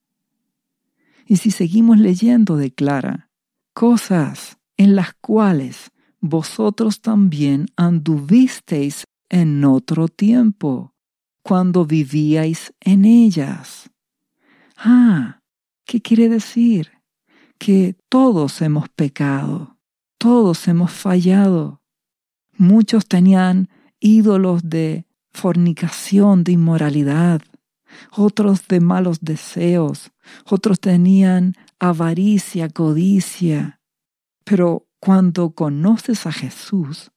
[1.27, 3.29] Y si seguimos leyendo, declara,
[3.75, 5.91] cosas en las cuales
[6.21, 10.95] vosotros también anduvisteis en otro tiempo
[11.43, 13.91] cuando vivíais en ellas.
[14.79, 15.43] Ah,
[15.85, 16.93] ¿qué quiere decir?
[17.59, 19.77] Que todos hemos pecado,
[20.17, 21.83] todos hemos fallado.
[22.57, 23.69] Muchos tenían
[24.01, 27.43] ídolos de fornicación, de inmoralidad,
[28.13, 30.13] otros de malos deseos,
[30.45, 33.81] otros tenían avaricia, codicia.
[34.45, 37.11] Pero cuando conoces a Jesús,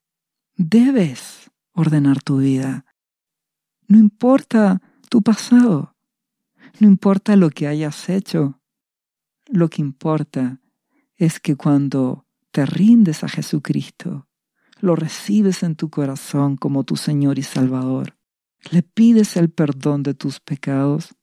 [0.56, 2.86] debes ordenar tu vida,
[3.88, 5.96] no importa tu pasado,
[6.80, 8.60] no importa lo que hayas hecho.
[9.48, 10.62] Lo que importa
[11.16, 14.28] es que cuando te rindes a Jesucristo,
[14.84, 18.18] lo recibes en tu corazón como tu Señor y Salvador,
[18.70, 21.16] le pides el perdón de tus pecados,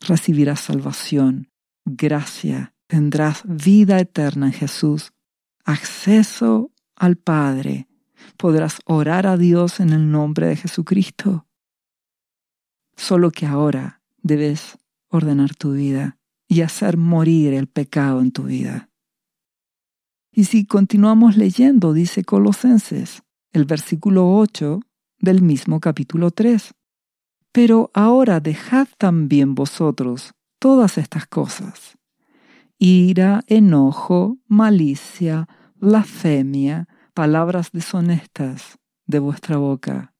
[0.00, 1.50] recibirás salvación,
[1.84, 5.12] gracia, tendrás vida eterna en Jesús,
[5.66, 7.88] acceso al Padre,
[8.38, 11.46] podrás orar a Dios en el nombre de Jesucristo.
[12.96, 16.16] Solo que ahora debes ordenar tu vida
[16.48, 18.88] y hacer morir el pecado en tu vida.
[20.34, 23.22] Y si continuamos leyendo, dice Colosenses,
[23.52, 24.80] el versículo 8
[25.18, 26.72] del mismo capítulo 3.
[27.52, 31.98] Pero ahora dejad también vosotros todas estas cosas.
[32.78, 40.14] Ira, enojo, malicia, blasfemia, palabras deshonestas de vuestra boca.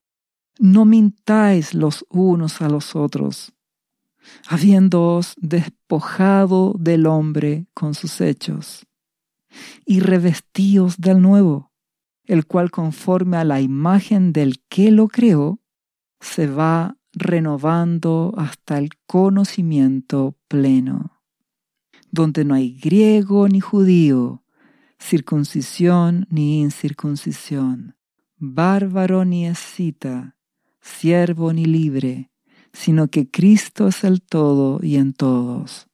[0.59, 3.55] No mintáis los unos a los otros,
[4.47, 8.87] habiéndoos despojado del hombre con sus hechos,
[9.85, 11.73] y revestíos del nuevo,
[12.25, 15.61] el cual conforme a la imagen del que lo creó,
[16.21, 21.23] se va renovando hasta el conocimiento pleno,
[22.11, 24.45] donde no hay griego ni judío,
[24.99, 27.97] circuncisión ni incircuncisión,
[28.37, 30.37] bárbaro ni escita,
[30.81, 32.31] siervo ni libre,
[32.73, 35.89] sino que Cristo es el todo y en todos.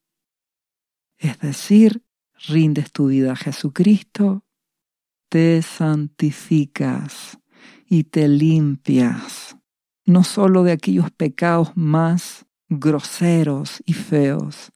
[1.17, 2.05] Es decir,
[2.47, 4.45] rindes tu vida a Jesucristo,
[5.29, 7.39] te santificas
[7.89, 9.57] y te limpias,
[10.05, 14.73] no solo de aquellos pecados más groseros y feos,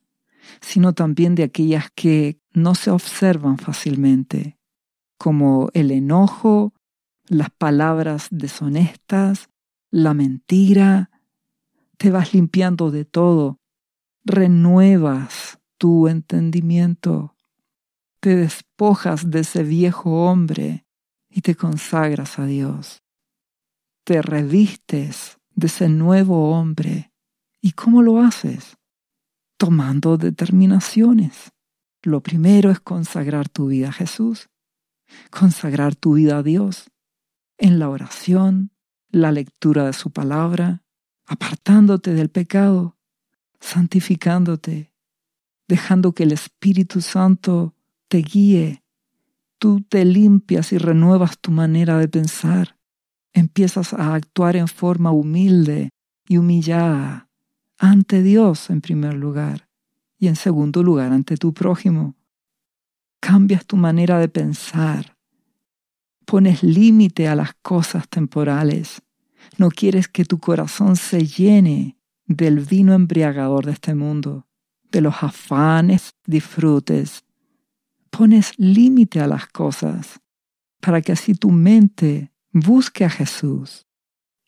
[0.60, 4.58] sino también de aquellas que no se observan fácilmente,
[5.18, 6.74] como el enojo,
[7.28, 9.48] las palabras deshonestas,
[9.90, 11.10] la mentira.
[11.96, 13.60] Te vas limpiando de todo,
[14.24, 17.31] renuevas tu entendimiento,
[18.22, 20.86] te despojas de ese viejo hombre
[21.28, 23.02] y te consagras a Dios.
[24.04, 27.12] Te revistes de ese nuevo hombre.
[27.60, 28.76] ¿Y cómo lo haces?
[29.56, 31.50] Tomando determinaciones.
[32.00, 34.50] Lo primero es consagrar tu vida a Jesús,
[35.30, 36.92] consagrar tu vida a Dios,
[37.58, 38.70] en la oración,
[39.10, 40.84] la lectura de su palabra,
[41.26, 42.96] apartándote del pecado,
[43.58, 44.94] santificándote,
[45.66, 47.74] dejando que el Espíritu Santo
[48.12, 48.84] te guíe.
[49.58, 52.76] Tú te limpias y renuevas tu manera de pensar.
[53.32, 55.88] Empiezas a actuar en forma humilde
[56.28, 57.30] y humillada
[57.78, 59.66] ante Dios en primer lugar
[60.18, 62.14] y en segundo lugar ante tu prójimo.
[63.18, 65.16] Cambias tu manera de pensar.
[66.26, 69.00] Pones límite a las cosas temporales.
[69.56, 71.96] No quieres que tu corazón se llene
[72.26, 74.46] del vino embriagador de este mundo,
[74.90, 77.24] de los afanes, disfrutes.
[78.12, 80.20] Pones límite a las cosas
[80.82, 83.86] para que así tu mente busque a Jesús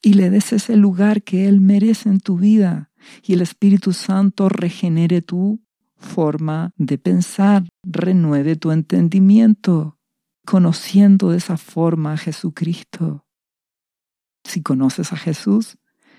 [0.03, 2.91] y le des ese lugar que Él merece en tu vida
[3.23, 5.65] y el Espíritu Santo regenere tu
[5.97, 9.99] forma de pensar, renueve tu entendimiento,
[10.45, 13.25] conociendo de esa forma a Jesucristo.
[14.45, 15.79] Si conoces a Jesús,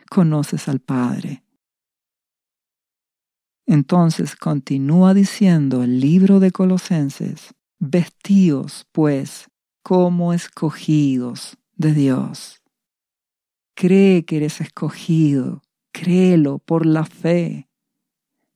[0.10, 1.45] conoces al Padre.
[3.66, 9.48] Entonces continúa diciendo el libro de Colosenses, vestíos pues
[9.82, 12.62] como escogidos de Dios.
[13.76, 15.62] Cree que eres escogido,
[15.92, 17.70] créelo por la fe.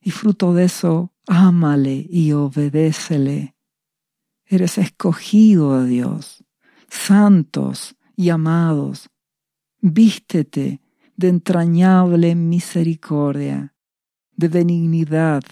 [0.01, 3.55] Y fruto de eso, ámale y obedécele.
[4.45, 6.43] Eres escogido de Dios,
[6.87, 9.09] santos y amados.
[9.81, 10.81] Vístete
[11.15, 13.75] de entrañable misericordia,
[14.39, 15.43] de benignidad,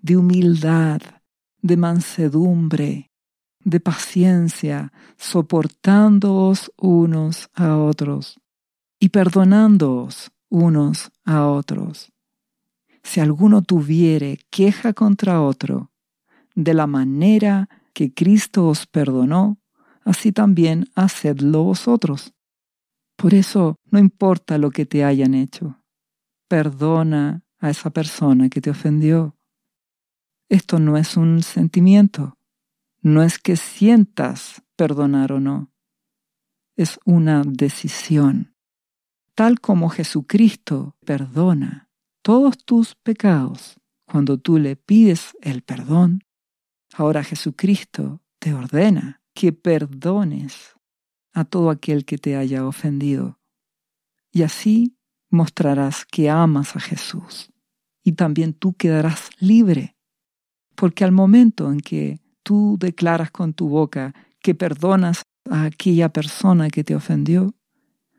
[0.00, 1.02] de humildad,
[1.60, 3.10] de mansedumbre,
[3.64, 8.38] de paciencia, soportándoos unos a otros
[9.00, 12.12] y perdonándoos unos a otros.
[13.02, 15.90] Si alguno tuviere queja contra otro,
[16.54, 19.58] de la manera que Cristo os perdonó,
[20.04, 22.32] así también hacedlo vosotros.
[23.16, 25.82] Por eso no importa lo que te hayan hecho,
[26.46, 29.38] perdona a esa persona que te ofendió.
[30.50, 32.36] Esto no es un sentimiento,
[33.00, 35.72] no es que sientas perdonar o no,
[36.76, 38.52] es una decisión
[39.34, 41.88] tal como Jesucristo perdona
[42.22, 46.24] todos tus pecados cuando tú le pides el perdón,
[46.92, 50.76] ahora Jesucristo te ordena que perdones
[51.32, 53.40] a todo aquel que te haya ofendido.
[54.30, 54.98] Y así
[55.30, 57.51] mostrarás que amas a Jesús.
[58.02, 59.96] Y también tú quedarás libre,
[60.74, 66.70] porque al momento en que tú declaras con tu boca que perdonas a aquella persona
[66.70, 67.54] que te ofendió,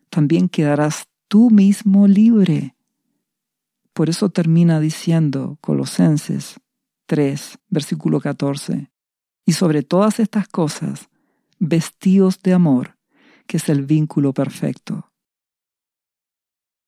[0.10, 2.76] también quedarás tú mismo libre.
[3.94, 6.60] Por eso termina diciendo Colosenses
[7.08, 8.92] 3, versículo 14,
[9.46, 11.10] y sobre todas estas cosas,
[11.60, 12.98] vestidos de amor,
[13.48, 15.12] que es el vínculo perfecto.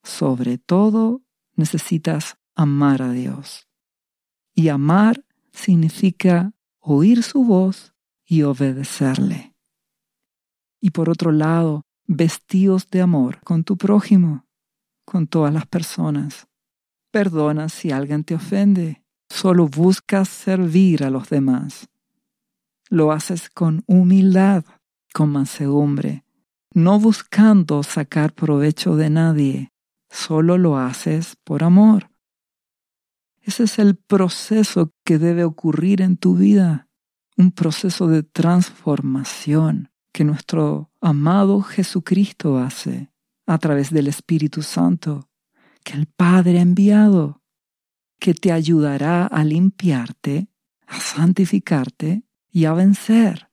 [0.03, 1.21] Sobre todo
[1.55, 3.67] necesitas amar a Dios.
[4.53, 7.93] Y amar significa oír su voz
[8.25, 9.55] y obedecerle.
[10.79, 14.45] Y por otro lado, vestidos de amor con tu prójimo,
[15.03, 16.47] con todas las personas.
[17.11, 19.03] Perdona si alguien te ofende.
[19.29, 21.89] Solo buscas servir a los demás.
[22.89, 24.63] Lo haces con humildad,
[25.13, 26.23] con mansedumbre,
[26.73, 29.71] no buscando sacar provecho de nadie.
[30.09, 32.09] Solo lo haces por amor.
[33.45, 36.89] Ese es el proceso que debe ocurrir en tu vida,
[37.37, 43.11] un proceso de transformación que nuestro amado Jesucristo hace
[43.45, 45.29] a través del Espíritu Santo,
[45.83, 47.43] que el Padre ha enviado,
[48.19, 50.47] que te ayudará a limpiarte,
[50.87, 53.51] a santificarte y a vencer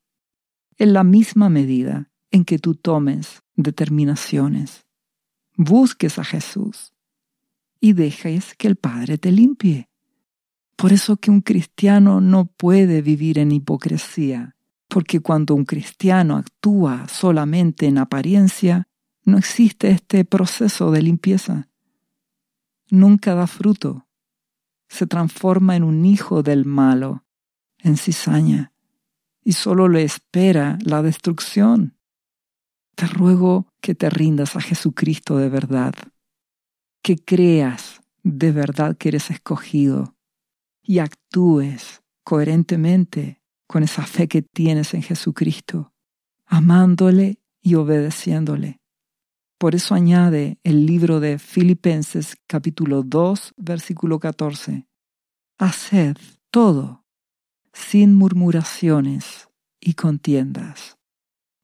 [0.78, 4.86] en la misma medida en que tú tomes determinaciones.
[5.54, 6.94] Busques a Jesús
[7.82, 9.88] y dejes que el Padre te limpie.
[10.76, 14.54] Por eso que un cristiano no puede vivir en hipocresía,
[14.86, 18.86] porque cuando un cristiano actúa solamente en apariencia,
[19.24, 21.68] no existe este proceso de limpieza.
[22.88, 24.06] Nunca da fruto.
[24.88, 27.24] Se transforma en un hijo del malo,
[27.78, 28.72] en cizaña,
[29.42, 31.96] y solo le espera la destrucción.
[32.94, 35.94] Te ruego que te rindas a Jesucristo de verdad,
[37.02, 40.16] que creas de verdad que eres escogido
[40.82, 45.92] y actúes coherentemente con esa fe que tienes en Jesucristo,
[46.46, 48.80] amándole y obedeciéndole.
[49.58, 54.86] Por eso añade el libro de Filipenses capítulo 2 versículo 14.
[55.58, 56.16] Haced
[56.50, 57.04] todo
[57.72, 59.48] sin murmuraciones
[59.80, 60.98] y contiendas,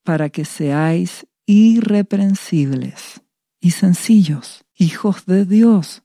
[0.05, 3.23] para que seáis irreprensibles
[3.61, 6.05] y sencillos, hijos de Dios,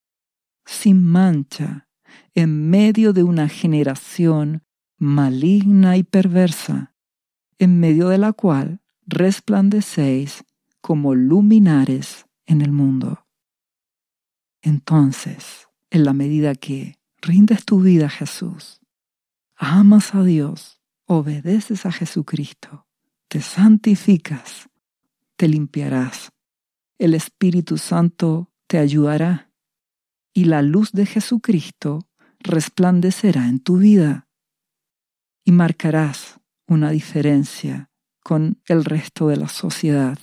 [0.65, 1.87] sin mancha,
[2.33, 4.63] en medio de una generación
[4.97, 6.95] maligna y perversa,
[7.59, 10.43] en medio de la cual resplandecéis
[10.81, 13.27] como luminares en el mundo.
[14.61, 18.81] Entonces, en la medida que rindes tu vida a Jesús,
[19.55, 22.87] amas a Dios, obedeces a Jesucristo,
[23.27, 24.69] te santificas,
[25.35, 26.31] te limpiarás,
[26.97, 29.51] el Espíritu Santo te ayudará
[30.33, 32.09] y la luz de Jesucristo
[32.39, 34.27] resplandecerá en tu vida
[35.45, 37.91] y marcarás una diferencia
[38.23, 40.17] con el resto de la sociedad.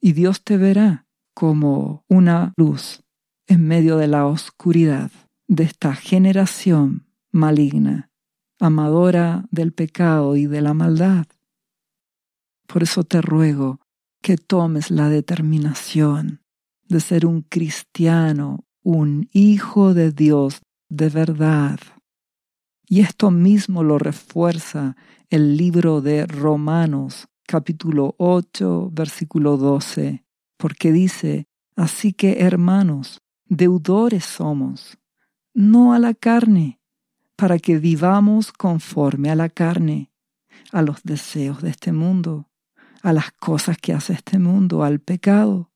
[0.00, 3.02] Y Dios te verá como una luz
[3.46, 5.10] en medio de la oscuridad
[5.46, 8.10] de esta generación maligna,
[8.58, 11.26] amadora del pecado y de la maldad.
[12.66, 13.80] Por eso te ruego
[14.22, 16.40] que tomes la determinación
[16.88, 21.78] de ser un cristiano, un hijo de Dios de verdad
[22.86, 24.96] y esto mismo lo refuerza
[25.30, 30.24] el libro de Romanos capítulo 8 versículo 12,
[30.56, 34.98] porque dice, así que hermanos, deudores somos,
[35.54, 36.80] no a la carne,
[37.36, 40.12] para que vivamos conforme a la carne,
[40.70, 42.48] a los deseos de este mundo,
[43.02, 45.70] a las cosas que hace este mundo, al pecado.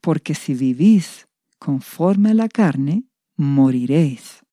[0.00, 1.28] Porque si vivís
[1.58, 3.04] conforme a la carne,
[3.36, 4.44] moriréis.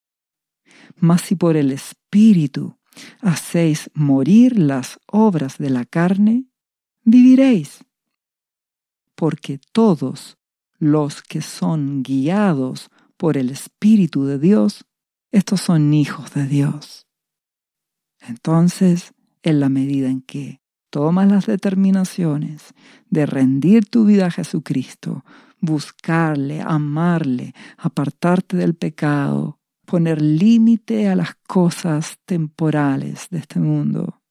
[0.95, 2.77] Mas si por el Espíritu
[3.21, 6.45] hacéis morir las obras de la carne,
[7.03, 7.83] viviréis.
[9.15, 10.37] Porque todos
[10.79, 14.85] los que son guiados por el Espíritu de Dios,
[15.31, 17.07] estos son hijos de Dios.
[18.19, 22.73] Entonces, en la medida en que tomas las determinaciones
[23.09, 25.23] de rendir tu vida a Jesucristo,
[25.59, 34.21] buscarle, amarle, apartarte del pecado, poner límite a las cosas temporales de este mundo.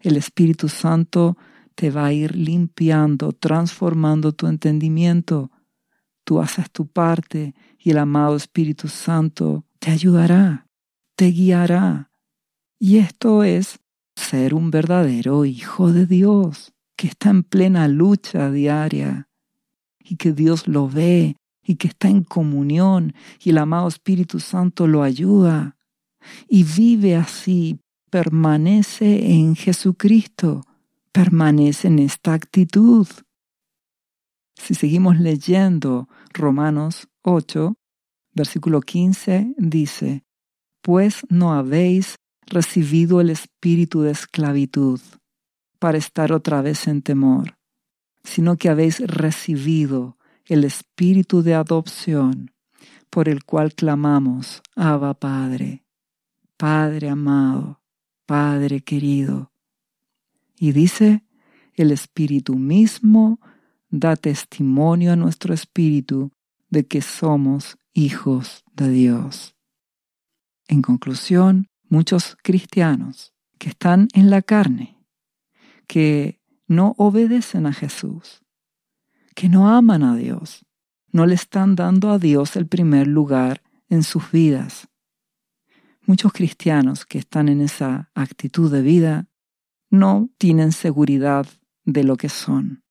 [0.00, 1.36] El Espíritu Santo
[1.74, 5.50] te va a ir limpiando, transformando tu entendimiento.
[6.24, 10.66] Tú haces tu parte y el amado Espíritu Santo te ayudará,
[11.16, 12.10] te guiará.
[12.78, 13.78] Y esto es
[14.22, 19.28] ser un verdadero hijo de Dios, que está en plena lucha diaria
[19.98, 24.86] y que Dios lo ve y que está en comunión y el amado Espíritu Santo
[24.86, 25.76] lo ayuda
[26.48, 30.62] y vive así, permanece en Jesucristo,
[31.12, 33.06] permanece en esta actitud.
[34.54, 37.74] Si seguimos leyendo Romanos 8,
[38.34, 40.24] versículo 15, dice,
[40.82, 42.16] Pues no habéis
[42.46, 45.00] recibido el espíritu de esclavitud
[45.78, 47.56] para estar otra vez en temor,
[48.24, 50.16] sino que habéis recibido
[50.46, 52.52] el espíritu de adopción
[53.10, 55.84] por el cual clamamos, Abba Padre,
[56.56, 57.82] Padre amado,
[58.24, 59.52] Padre querido.
[60.58, 61.24] Y dice,
[61.74, 63.40] el Espíritu mismo
[63.90, 66.32] da testimonio a nuestro espíritu
[66.70, 69.54] de que somos hijos de Dios.
[70.66, 74.98] En conclusión, muchos cristianos que están en la carne,
[75.86, 78.42] que no obedecen a Jesús,
[79.34, 80.64] que no aman a Dios,
[81.12, 84.88] no le están dando a Dios el primer lugar en sus vidas.
[86.06, 89.28] Muchos cristianos que están en esa actitud de vida
[89.90, 91.46] no tienen seguridad
[91.84, 92.84] de lo que son,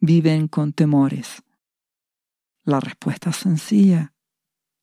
[0.00, 1.44] viven con temores.
[2.64, 4.12] La respuesta es sencilla.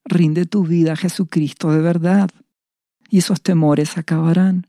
[0.06, 2.30] Rinde tu vida a Jesucristo de verdad
[3.10, 4.68] y esos temores acabarán.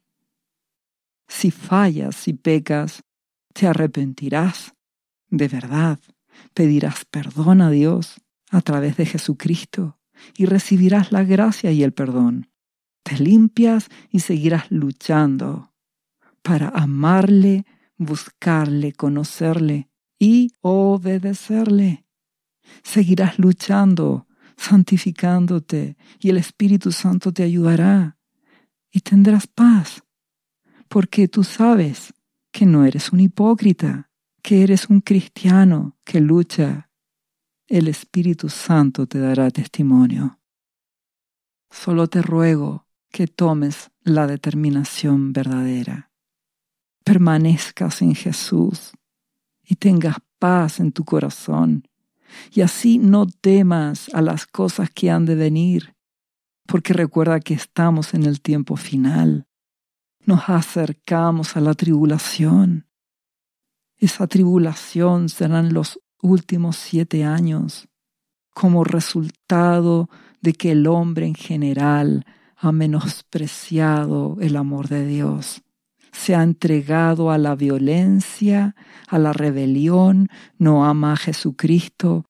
[1.27, 3.03] Si fallas, si pecas,
[3.53, 4.75] te arrepentirás
[5.31, 5.99] de verdad,
[6.55, 8.21] pedirás perdón a Dios
[8.51, 9.99] a través de Jesucristo
[10.37, 12.51] y recibirás la gracia y el perdón.
[13.03, 15.73] Te limpias y seguirás luchando
[16.43, 17.67] para amarle,
[17.97, 22.05] buscarle, conocerle y obedecerle.
[22.83, 24.27] Seguirás luchando,
[24.57, 28.18] santificándote y el Espíritu Santo te ayudará
[28.91, 30.03] y tendrás paz,
[30.89, 32.15] porque tú sabes
[32.51, 34.11] que no eres un hipócrita,
[34.43, 36.91] que eres un cristiano que lucha.
[37.67, 40.41] El Espíritu Santo te dará testimonio.
[41.71, 46.11] Solo te ruego que tomes la determinación verdadera.
[47.05, 48.93] Permanezcas en Jesús
[49.63, 51.87] y tengas paz en tu corazón.
[52.53, 55.95] Y así no temas a las cosas que han de venir,
[56.69, 59.47] porque recuerda que estamos en el tiempo final.
[60.27, 62.87] Nos acercamos a la tribulación.
[63.97, 67.89] Esa tribulación serán los últimos siete años,
[68.51, 70.11] como resultado
[70.43, 75.63] de que el hombre en general ha menospreciado el amor de Dios,
[76.13, 78.75] se ha entregado a la violencia,
[79.07, 82.27] a la rebelión, no ama a Jesucristo.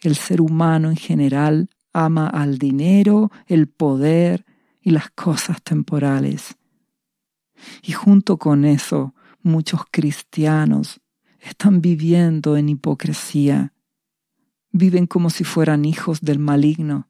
[0.00, 4.44] El ser humano en general ama al dinero, el poder
[4.82, 6.56] y las cosas temporales.
[7.82, 11.00] Y junto con eso, muchos cristianos
[11.40, 13.72] están viviendo en hipocresía.
[14.72, 17.08] Viven como si fueran hijos del maligno,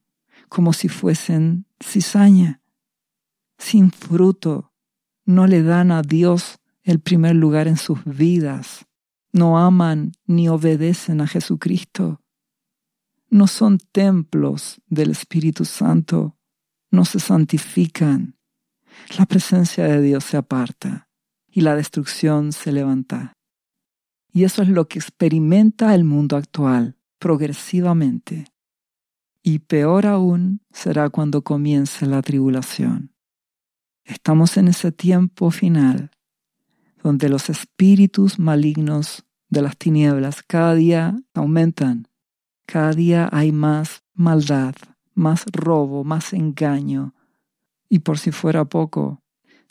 [0.48, 2.60] como si fuesen cizaña,
[3.58, 4.72] sin fruto.
[5.24, 8.86] No le dan a Dios el primer lugar en sus vidas.
[9.32, 12.20] No aman ni obedecen a Jesucristo.
[13.34, 16.38] No son templos del Espíritu Santo.
[16.92, 18.38] No se santifican.
[19.18, 21.08] La presencia de Dios se aparta
[21.50, 23.32] y la destrucción se levanta.
[24.32, 28.44] Y eso es lo que experimenta el mundo actual progresivamente
[29.42, 33.16] y peor aún será cuando comience la tribulación.
[34.04, 36.12] Estamos en ese tiempo final
[37.02, 42.06] donde los espíritus malignos de las tinieblas cada día aumentan,
[42.66, 44.74] cada día hay más maldad,
[45.14, 47.14] más robo, más engaño,
[47.88, 49.22] y por si fuera poco,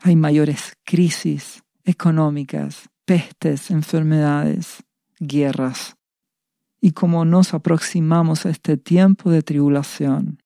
[0.01, 4.83] hay mayores crisis económicas, pestes, enfermedades,
[5.19, 5.95] guerras
[6.85, 10.43] y como nos aproximamos a este tiempo de tribulación,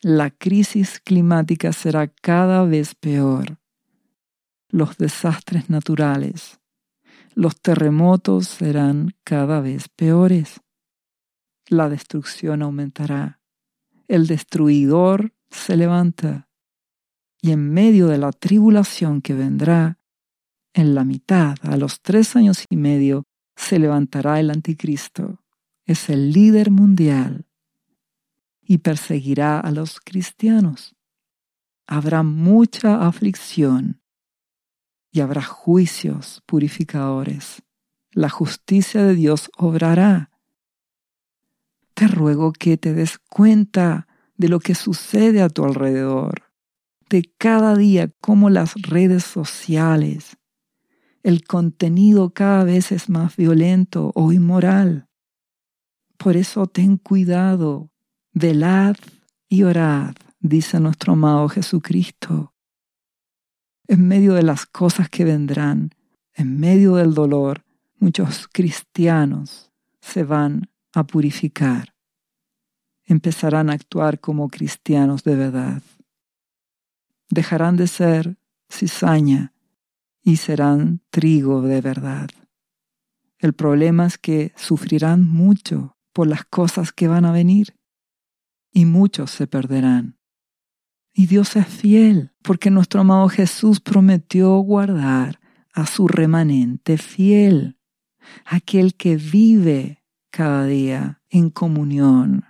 [0.00, 3.58] la crisis climática será cada vez peor.
[4.70, 6.58] Los desastres naturales,
[7.34, 10.62] los terremotos serán cada vez peores.
[11.68, 13.40] La destrucción aumentará.
[14.08, 16.48] El destruidor se levanta.
[17.40, 19.98] Y en medio de la tribulación que vendrá,
[20.72, 25.40] en la mitad, a los tres años y medio, se levantará el anticristo
[25.88, 27.46] es el líder mundial
[28.60, 30.94] y perseguirá a los cristianos.
[31.86, 34.02] Habrá mucha aflicción
[35.10, 37.62] y habrá juicios purificadores.
[38.12, 40.30] La justicia de Dios obrará.
[41.98, 46.44] Te ruego que te des cuenta de lo que sucede a tu alrededor,
[47.10, 50.36] de cada día cómo las redes sociales,
[51.24, 55.08] el contenido cada vez es más violento o inmoral
[56.18, 57.90] por eso ten cuidado,
[58.32, 58.96] velad
[59.48, 62.54] y orad, dice nuestro amado Jesucristo.
[63.86, 65.90] En medio de las cosas que vendrán,
[66.34, 67.64] en medio del dolor,
[68.00, 69.70] muchos cristianos
[70.00, 71.94] se van a purificar.
[73.04, 75.82] Empezarán a actuar como cristianos de verdad.
[77.30, 78.38] Dejarán de ser
[78.70, 79.52] cizaña
[80.22, 82.28] y serán trigo de verdad.
[83.38, 87.76] El problema es que sufrirán mucho por las cosas que van a venir
[88.72, 90.18] y muchos se perderán.
[91.12, 95.40] Y Dios es fiel porque nuestro amado Jesús prometió guardar
[95.72, 97.78] a su remanente fiel,
[98.44, 102.44] aquel que vive cada día en comunión,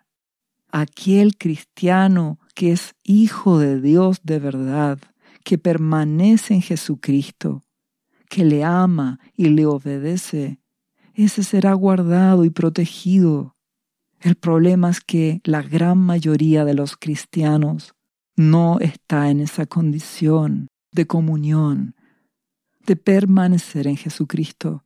[0.70, 4.98] aquel cristiano que es hijo de Dios de verdad,
[5.44, 7.62] que permanece en Jesucristo,
[8.28, 10.60] que le ama y le obedece,
[11.14, 13.56] ese será guardado y protegido.
[14.20, 17.94] El problema es que la gran mayoría de los cristianos
[18.36, 21.96] no está en esa condición de comunión,
[22.86, 24.84] de permanecer en Jesucristo.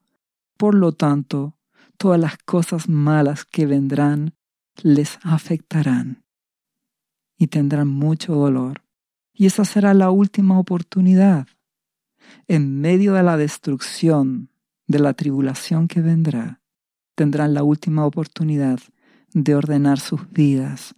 [0.56, 1.56] Por lo tanto,
[2.02, 4.34] todas las cosas malas que vendrán
[4.82, 6.24] les afectarán
[7.38, 8.82] y tendrán mucho dolor.
[9.32, 11.46] Y esa será la última oportunidad.
[12.48, 14.50] En medio de la destrucción,
[14.88, 16.60] de la tribulación que vendrá,
[17.14, 18.80] tendrán la última oportunidad
[19.32, 20.96] de ordenar sus vidas.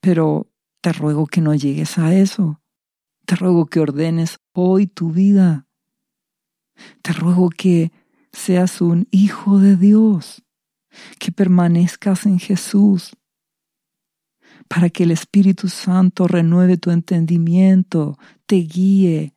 [0.00, 2.62] Pero te ruego que no llegues a eso.
[3.26, 5.66] Te ruego que ordenes hoy tu vida.
[7.02, 7.90] Te ruego que
[8.32, 10.42] seas un hijo de Dios,
[11.18, 13.16] que permanezcas en Jesús,
[14.68, 19.34] para que el Espíritu Santo renueve tu entendimiento, te guíe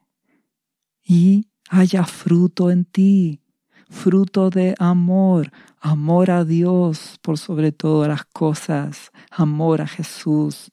[1.03, 3.41] y haya fruto en ti,
[3.89, 10.71] fruto de amor, amor a Dios por sobre todas las cosas, amor a Jesús,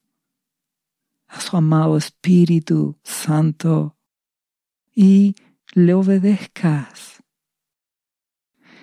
[1.28, 3.96] a su amado Espíritu Santo
[4.94, 5.36] y
[5.74, 7.17] le obedezcas.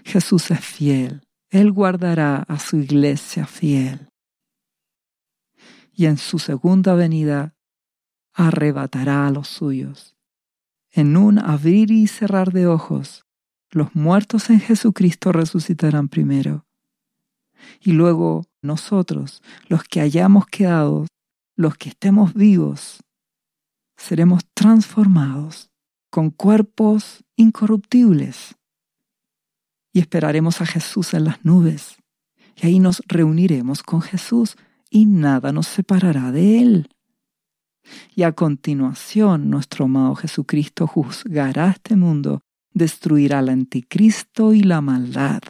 [0.05, 4.07] Jesús es fiel, Él guardará a su iglesia fiel.
[5.91, 7.55] Y en su segunda venida
[8.31, 10.15] arrebatará a los suyos.
[10.91, 13.25] En un abrir y cerrar de ojos,
[13.71, 16.67] los muertos en Jesucristo resucitarán primero.
[17.81, 21.07] Y luego nosotros, los que hayamos quedado,
[21.55, 23.01] los que estemos vivos,
[23.97, 25.71] seremos transformados
[26.11, 28.55] con cuerpos incorruptibles
[29.95, 31.95] y esperaremos a Jesús en las nubes.
[32.61, 34.57] Y ahí nos reuniremos con Jesús
[34.89, 36.89] y nada nos separará de Él.
[38.13, 42.41] Y a continuación nuestro amado Jesucristo juzgará este mundo,
[42.73, 45.41] destruirá al anticristo y la maldad,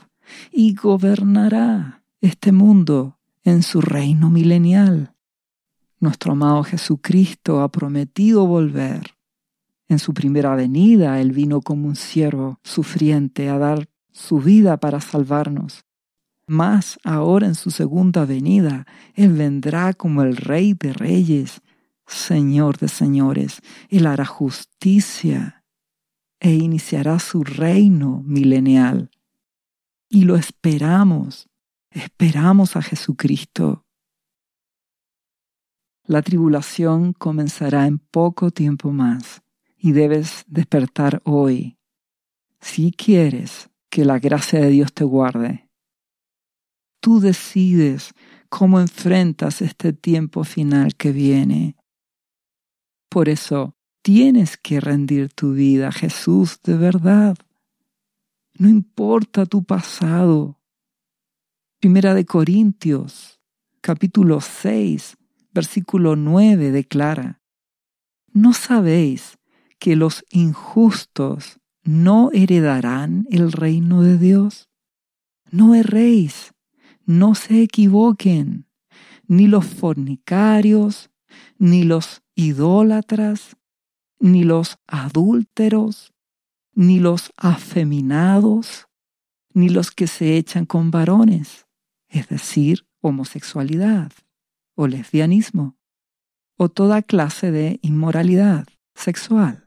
[0.52, 5.16] y gobernará este mundo en su reino milenial.
[6.00, 9.16] Nuestro amado Jesucristo ha prometido volver.
[9.88, 15.01] En su primera venida Él vino como un siervo sufriente a dar su vida para
[15.01, 15.84] salvarnos.
[16.47, 21.61] Mas ahora en su segunda venida Él vendrá como el Rey de Reyes,
[22.07, 23.61] Señor de Señores.
[23.89, 25.66] Él hará justicia
[26.39, 29.11] e iniciará su reino milenial.
[30.07, 31.49] Y lo esperamos,
[31.89, 33.86] esperamos a Jesucristo.
[36.05, 39.41] La tribulación comenzará en poco tiempo más
[39.78, 41.80] y debes despertar hoy
[42.61, 45.70] si quieres que la gracia de Dios te guarde.
[47.00, 48.14] Tú decides
[48.50, 51.78] cómo enfrentas este tiempo final que viene.
[53.08, 57.38] Por eso tienes que rendir tu vida a Jesús de verdad.
[58.56, 60.60] No importa tu pasado.
[61.80, 63.39] Primera de Corintios,
[63.80, 65.16] capítulo 6,
[65.54, 67.41] versículo 9 declara,
[68.34, 69.38] ¿no sabéis
[69.80, 74.70] que los injustos no heredarán el reino de Dios?
[75.52, 76.54] No erréis,
[77.06, 78.68] no se equivoquen,
[79.28, 81.12] ni los fornicarios,
[81.58, 83.56] ni los idólatras,
[84.20, 86.14] ni los adúlteros,
[86.74, 88.88] ni los afeminados,
[89.54, 91.68] ni los que se echan con varones,
[92.10, 94.12] es decir, homosexualidad
[94.76, 95.78] o lesbianismo,
[96.58, 99.64] o toda clase de inmoralidad sexual.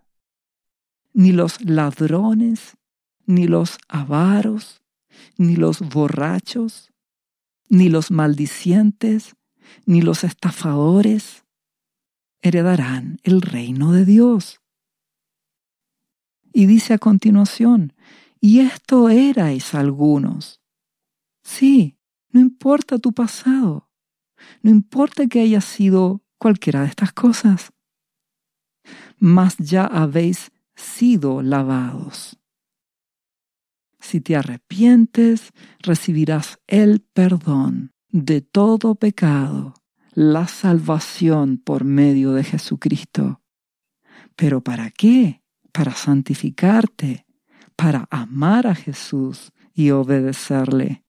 [1.18, 2.76] Ni los ladrones,
[3.26, 4.84] ni los avaros,
[5.36, 6.92] ni los borrachos,
[7.68, 9.34] ni los maldicientes,
[9.84, 11.44] ni los estafadores
[12.40, 14.60] heredarán el reino de Dios.
[16.52, 17.94] Y dice a continuación,
[18.40, 20.60] y esto erais algunos.
[21.42, 21.98] Sí,
[22.30, 23.90] no importa tu pasado,
[24.62, 27.72] no importa que haya sido cualquiera de estas cosas,
[29.18, 32.38] mas ya habéis sido lavados.
[34.00, 39.74] Si te arrepientes, recibirás el perdón de todo pecado,
[40.14, 43.42] la salvación por medio de Jesucristo.
[44.36, 45.42] ¿Pero para qué?
[45.72, 47.26] Para santificarte,
[47.76, 51.04] para amar a Jesús y obedecerle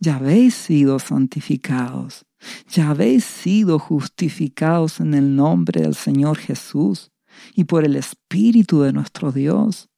[0.00, 2.24] ya habéis sido santificados,
[2.68, 7.10] ya habéis sido justificados en el nombre del Señor Jesús
[7.54, 9.88] y por el Espíritu de nuestro Dios.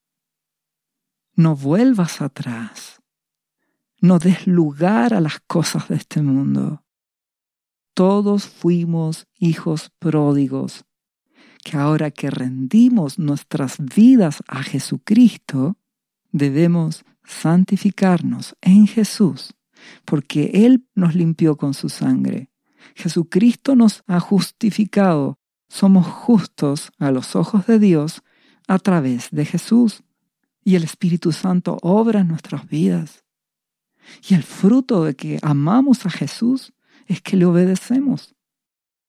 [1.34, 3.00] No vuelvas atrás.
[4.00, 6.84] No des lugar a las cosas de este mundo.
[7.94, 10.84] Todos fuimos hijos pródigos,
[11.64, 15.76] que ahora que rendimos nuestras vidas a Jesucristo,
[16.32, 19.54] debemos santificarnos en Jesús,
[20.04, 22.50] porque Él nos limpió con su sangre.
[22.94, 25.39] Jesucristo nos ha justificado.
[25.70, 28.22] Somos justos a los ojos de Dios
[28.66, 30.02] a través de Jesús.
[30.64, 33.24] Y el Espíritu Santo obra en nuestras vidas.
[34.28, 36.72] Y el fruto de que amamos a Jesús
[37.06, 38.34] es que le obedecemos.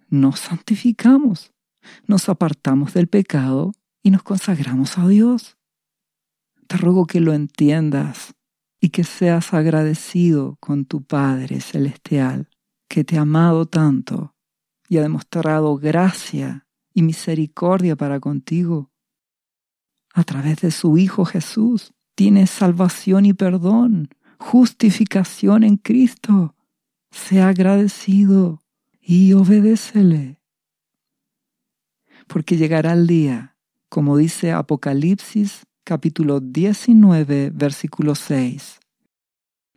[0.08, 1.52] Nos santificamos,
[2.06, 5.58] nos apartamos del pecado y nos consagramos a Dios.
[6.68, 8.36] Te ruego que lo entiendas
[8.80, 12.50] y que seas agradecido con tu Padre Celestial,
[12.88, 14.31] que te ha amado tanto
[14.92, 18.92] y ha demostrado gracia y misericordia para contigo.
[20.14, 26.58] A través de su Hijo Jesús tienes salvación y perdón, justificación en Cristo.
[27.10, 28.64] Sea agradecido
[29.00, 30.42] y obedécele.
[32.28, 33.56] Porque llegará el día,
[33.88, 38.82] como dice Apocalipsis capítulo 19, versículo 6.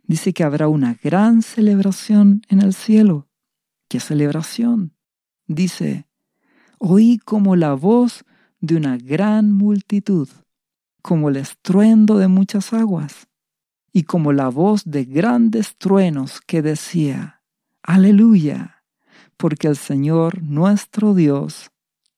[0.03, 3.29] Dice que habrá una gran celebración en el cielo.
[3.87, 4.94] ¿Qué celebración?
[5.47, 6.07] Dice,
[6.79, 8.25] oí como la voz
[8.59, 10.27] de una gran multitud,
[11.01, 13.27] como el estruendo de muchas aguas,
[13.93, 17.41] y como la voz de grandes truenos que decía,
[17.83, 18.83] Aleluya,
[19.37, 21.71] porque el Señor nuestro Dios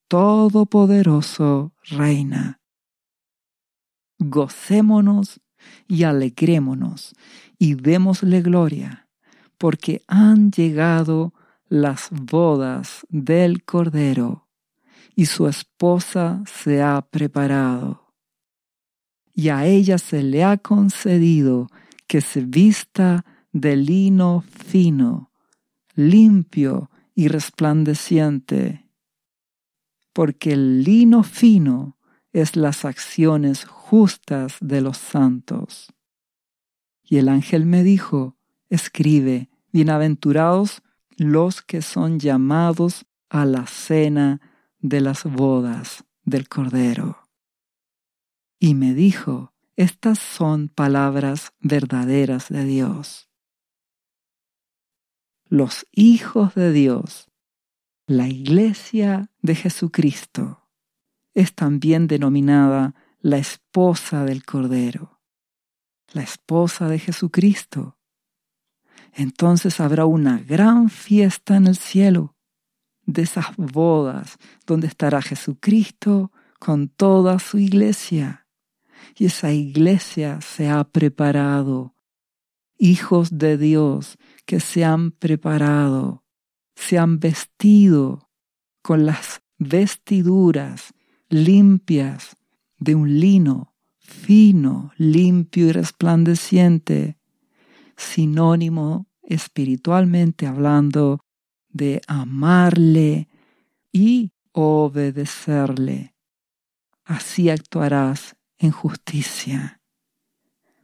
[0.08, 2.62] Todopoderoso reina.
[4.20, 5.42] Gocémonos
[5.86, 7.14] y alegrémonos
[7.60, 9.10] y démosle gloria,
[9.58, 11.34] porque han llegado
[11.70, 14.48] las bodas del Cordero
[15.16, 18.14] y su esposa se ha preparado.
[19.34, 21.68] Y a ella se le ha concedido
[22.08, 25.32] que se vista de lino fino,
[25.96, 28.90] limpio y resplandeciente,
[30.14, 31.98] porque el lino fino
[32.32, 35.94] es las acciones justas de los santos.
[37.04, 38.38] Y el ángel me dijo,
[38.70, 40.82] escribe, bienaventurados
[41.18, 44.40] los que son llamados a la cena
[44.80, 47.28] de las bodas del Cordero.
[48.60, 53.30] Y me dijo, estas son palabras verdaderas de Dios.
[55.46, 57.32] Los hijos de Dios,
[58.06, 60.70] la iglesia de Jesucristo,
[61.34, 65.22] es también denominada la esposa del Cordero,
[66.14, 67.97] la esposa de Jesucristo.
[69.18, 72.36] Entonces habrá una gran fiesta en el cielo
[73.08, 74.38] de esas bodas
[74.68, 78.46] donde estará Jesucristo con toda su iglesia.
[79.18, 81.96] Y esa iglesia se ha preparado.
[82.78, 86.24] Hijos de Dios que se han preparado,
[86.76, 88.30] se han vestido
[88.84, 90.94] con las vestiduras
[91.28, 92.38] limpias
[92.78, 97.18] de un lino fino, limpio y resplandeciente,
[97.98, 101.20] sinónimo espiritualmente hablando
[101.70, 103.28] de amarle
[103.92, 106.16] y obedecerle.
[107.04, 109.82] Así actuarás en justicia.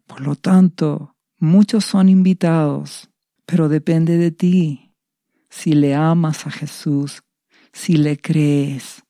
[0.05, 3.09] Por lo tanto, muchos son invitados,
[3.45, 4.93] pero depende de ti
[5.49, 7.23] si le amas a Jesús,
[7.71, 9.03] si le crees,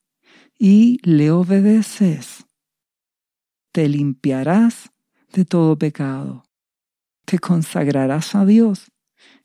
[0.57, 2.45] y le obedeces,
[3.71, 4.91] te limpiarás
[5.31, 6.45] de todo pecado,
[7.25, 8.93] te consagrarás a Dios,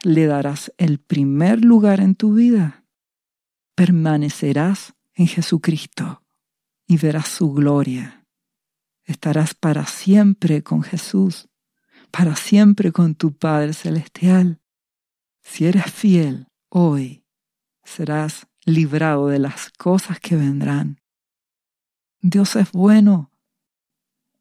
[0.02, 2.84] le darás el primer lugar en tu vida,
[3.74, 6.24] permanecerás en Jesucristo
[6.86, 8.26] y verás su gloria.
[9.04, 11.48] Estarás para siempre con Jesús,
[12.10, 14.60] para siempre con tu Padre Celestial.
[15.42, 17.24] Si eres fiel hoy,
[17.84, 21.00] serás librado de las cosas que vendrán.
[22.20, 23.32] Dios es bueno.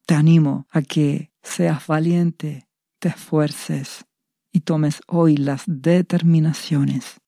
[0.06, 2.68] Te animo a que seas valiente,
[3.00, 4.06] te esfuerces
[4.52, 7.20] y tomes hoy las determinaciones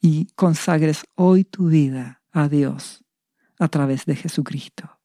[0.00, 3.04] y consagres hoy tu vida a Dios
[3.58, 5.00] a través de Jesucristo.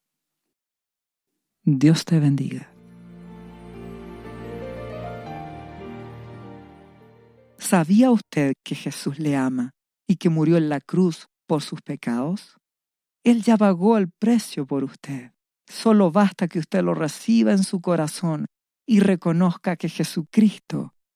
[1.63, 2.69] Dios te bendiga.
[7.57, 9.71] ¿Sabía usted que Jesús le ama
[10.07, 12.57] y que murió en la cruz por sus pecados?
[13.23, 15.33] Él ya pagó el precio por usted.
[15.67, 18.47] Solo basta que usted lo reciba en su corazón
[18.87, 20.95] y reconozca que Jesucristo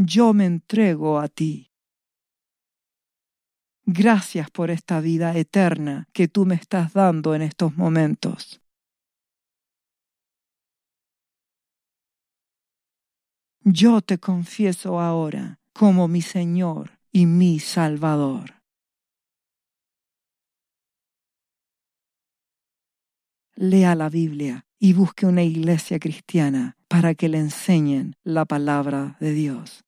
[0.00, 1.72] Yo me entrego a ti.
[3.84, 8.62] Gracias por esta vida eterna que tú me estás dando en estos momentos.
[13.64, 18.62] Yo te confieso ahora como mi Señor y mi Salvador.
[23.56, 29.32] Lea la Biblia y busque una iglesia cristiana para que le enseñen la palabra de
[29.32, 29.87] Dios.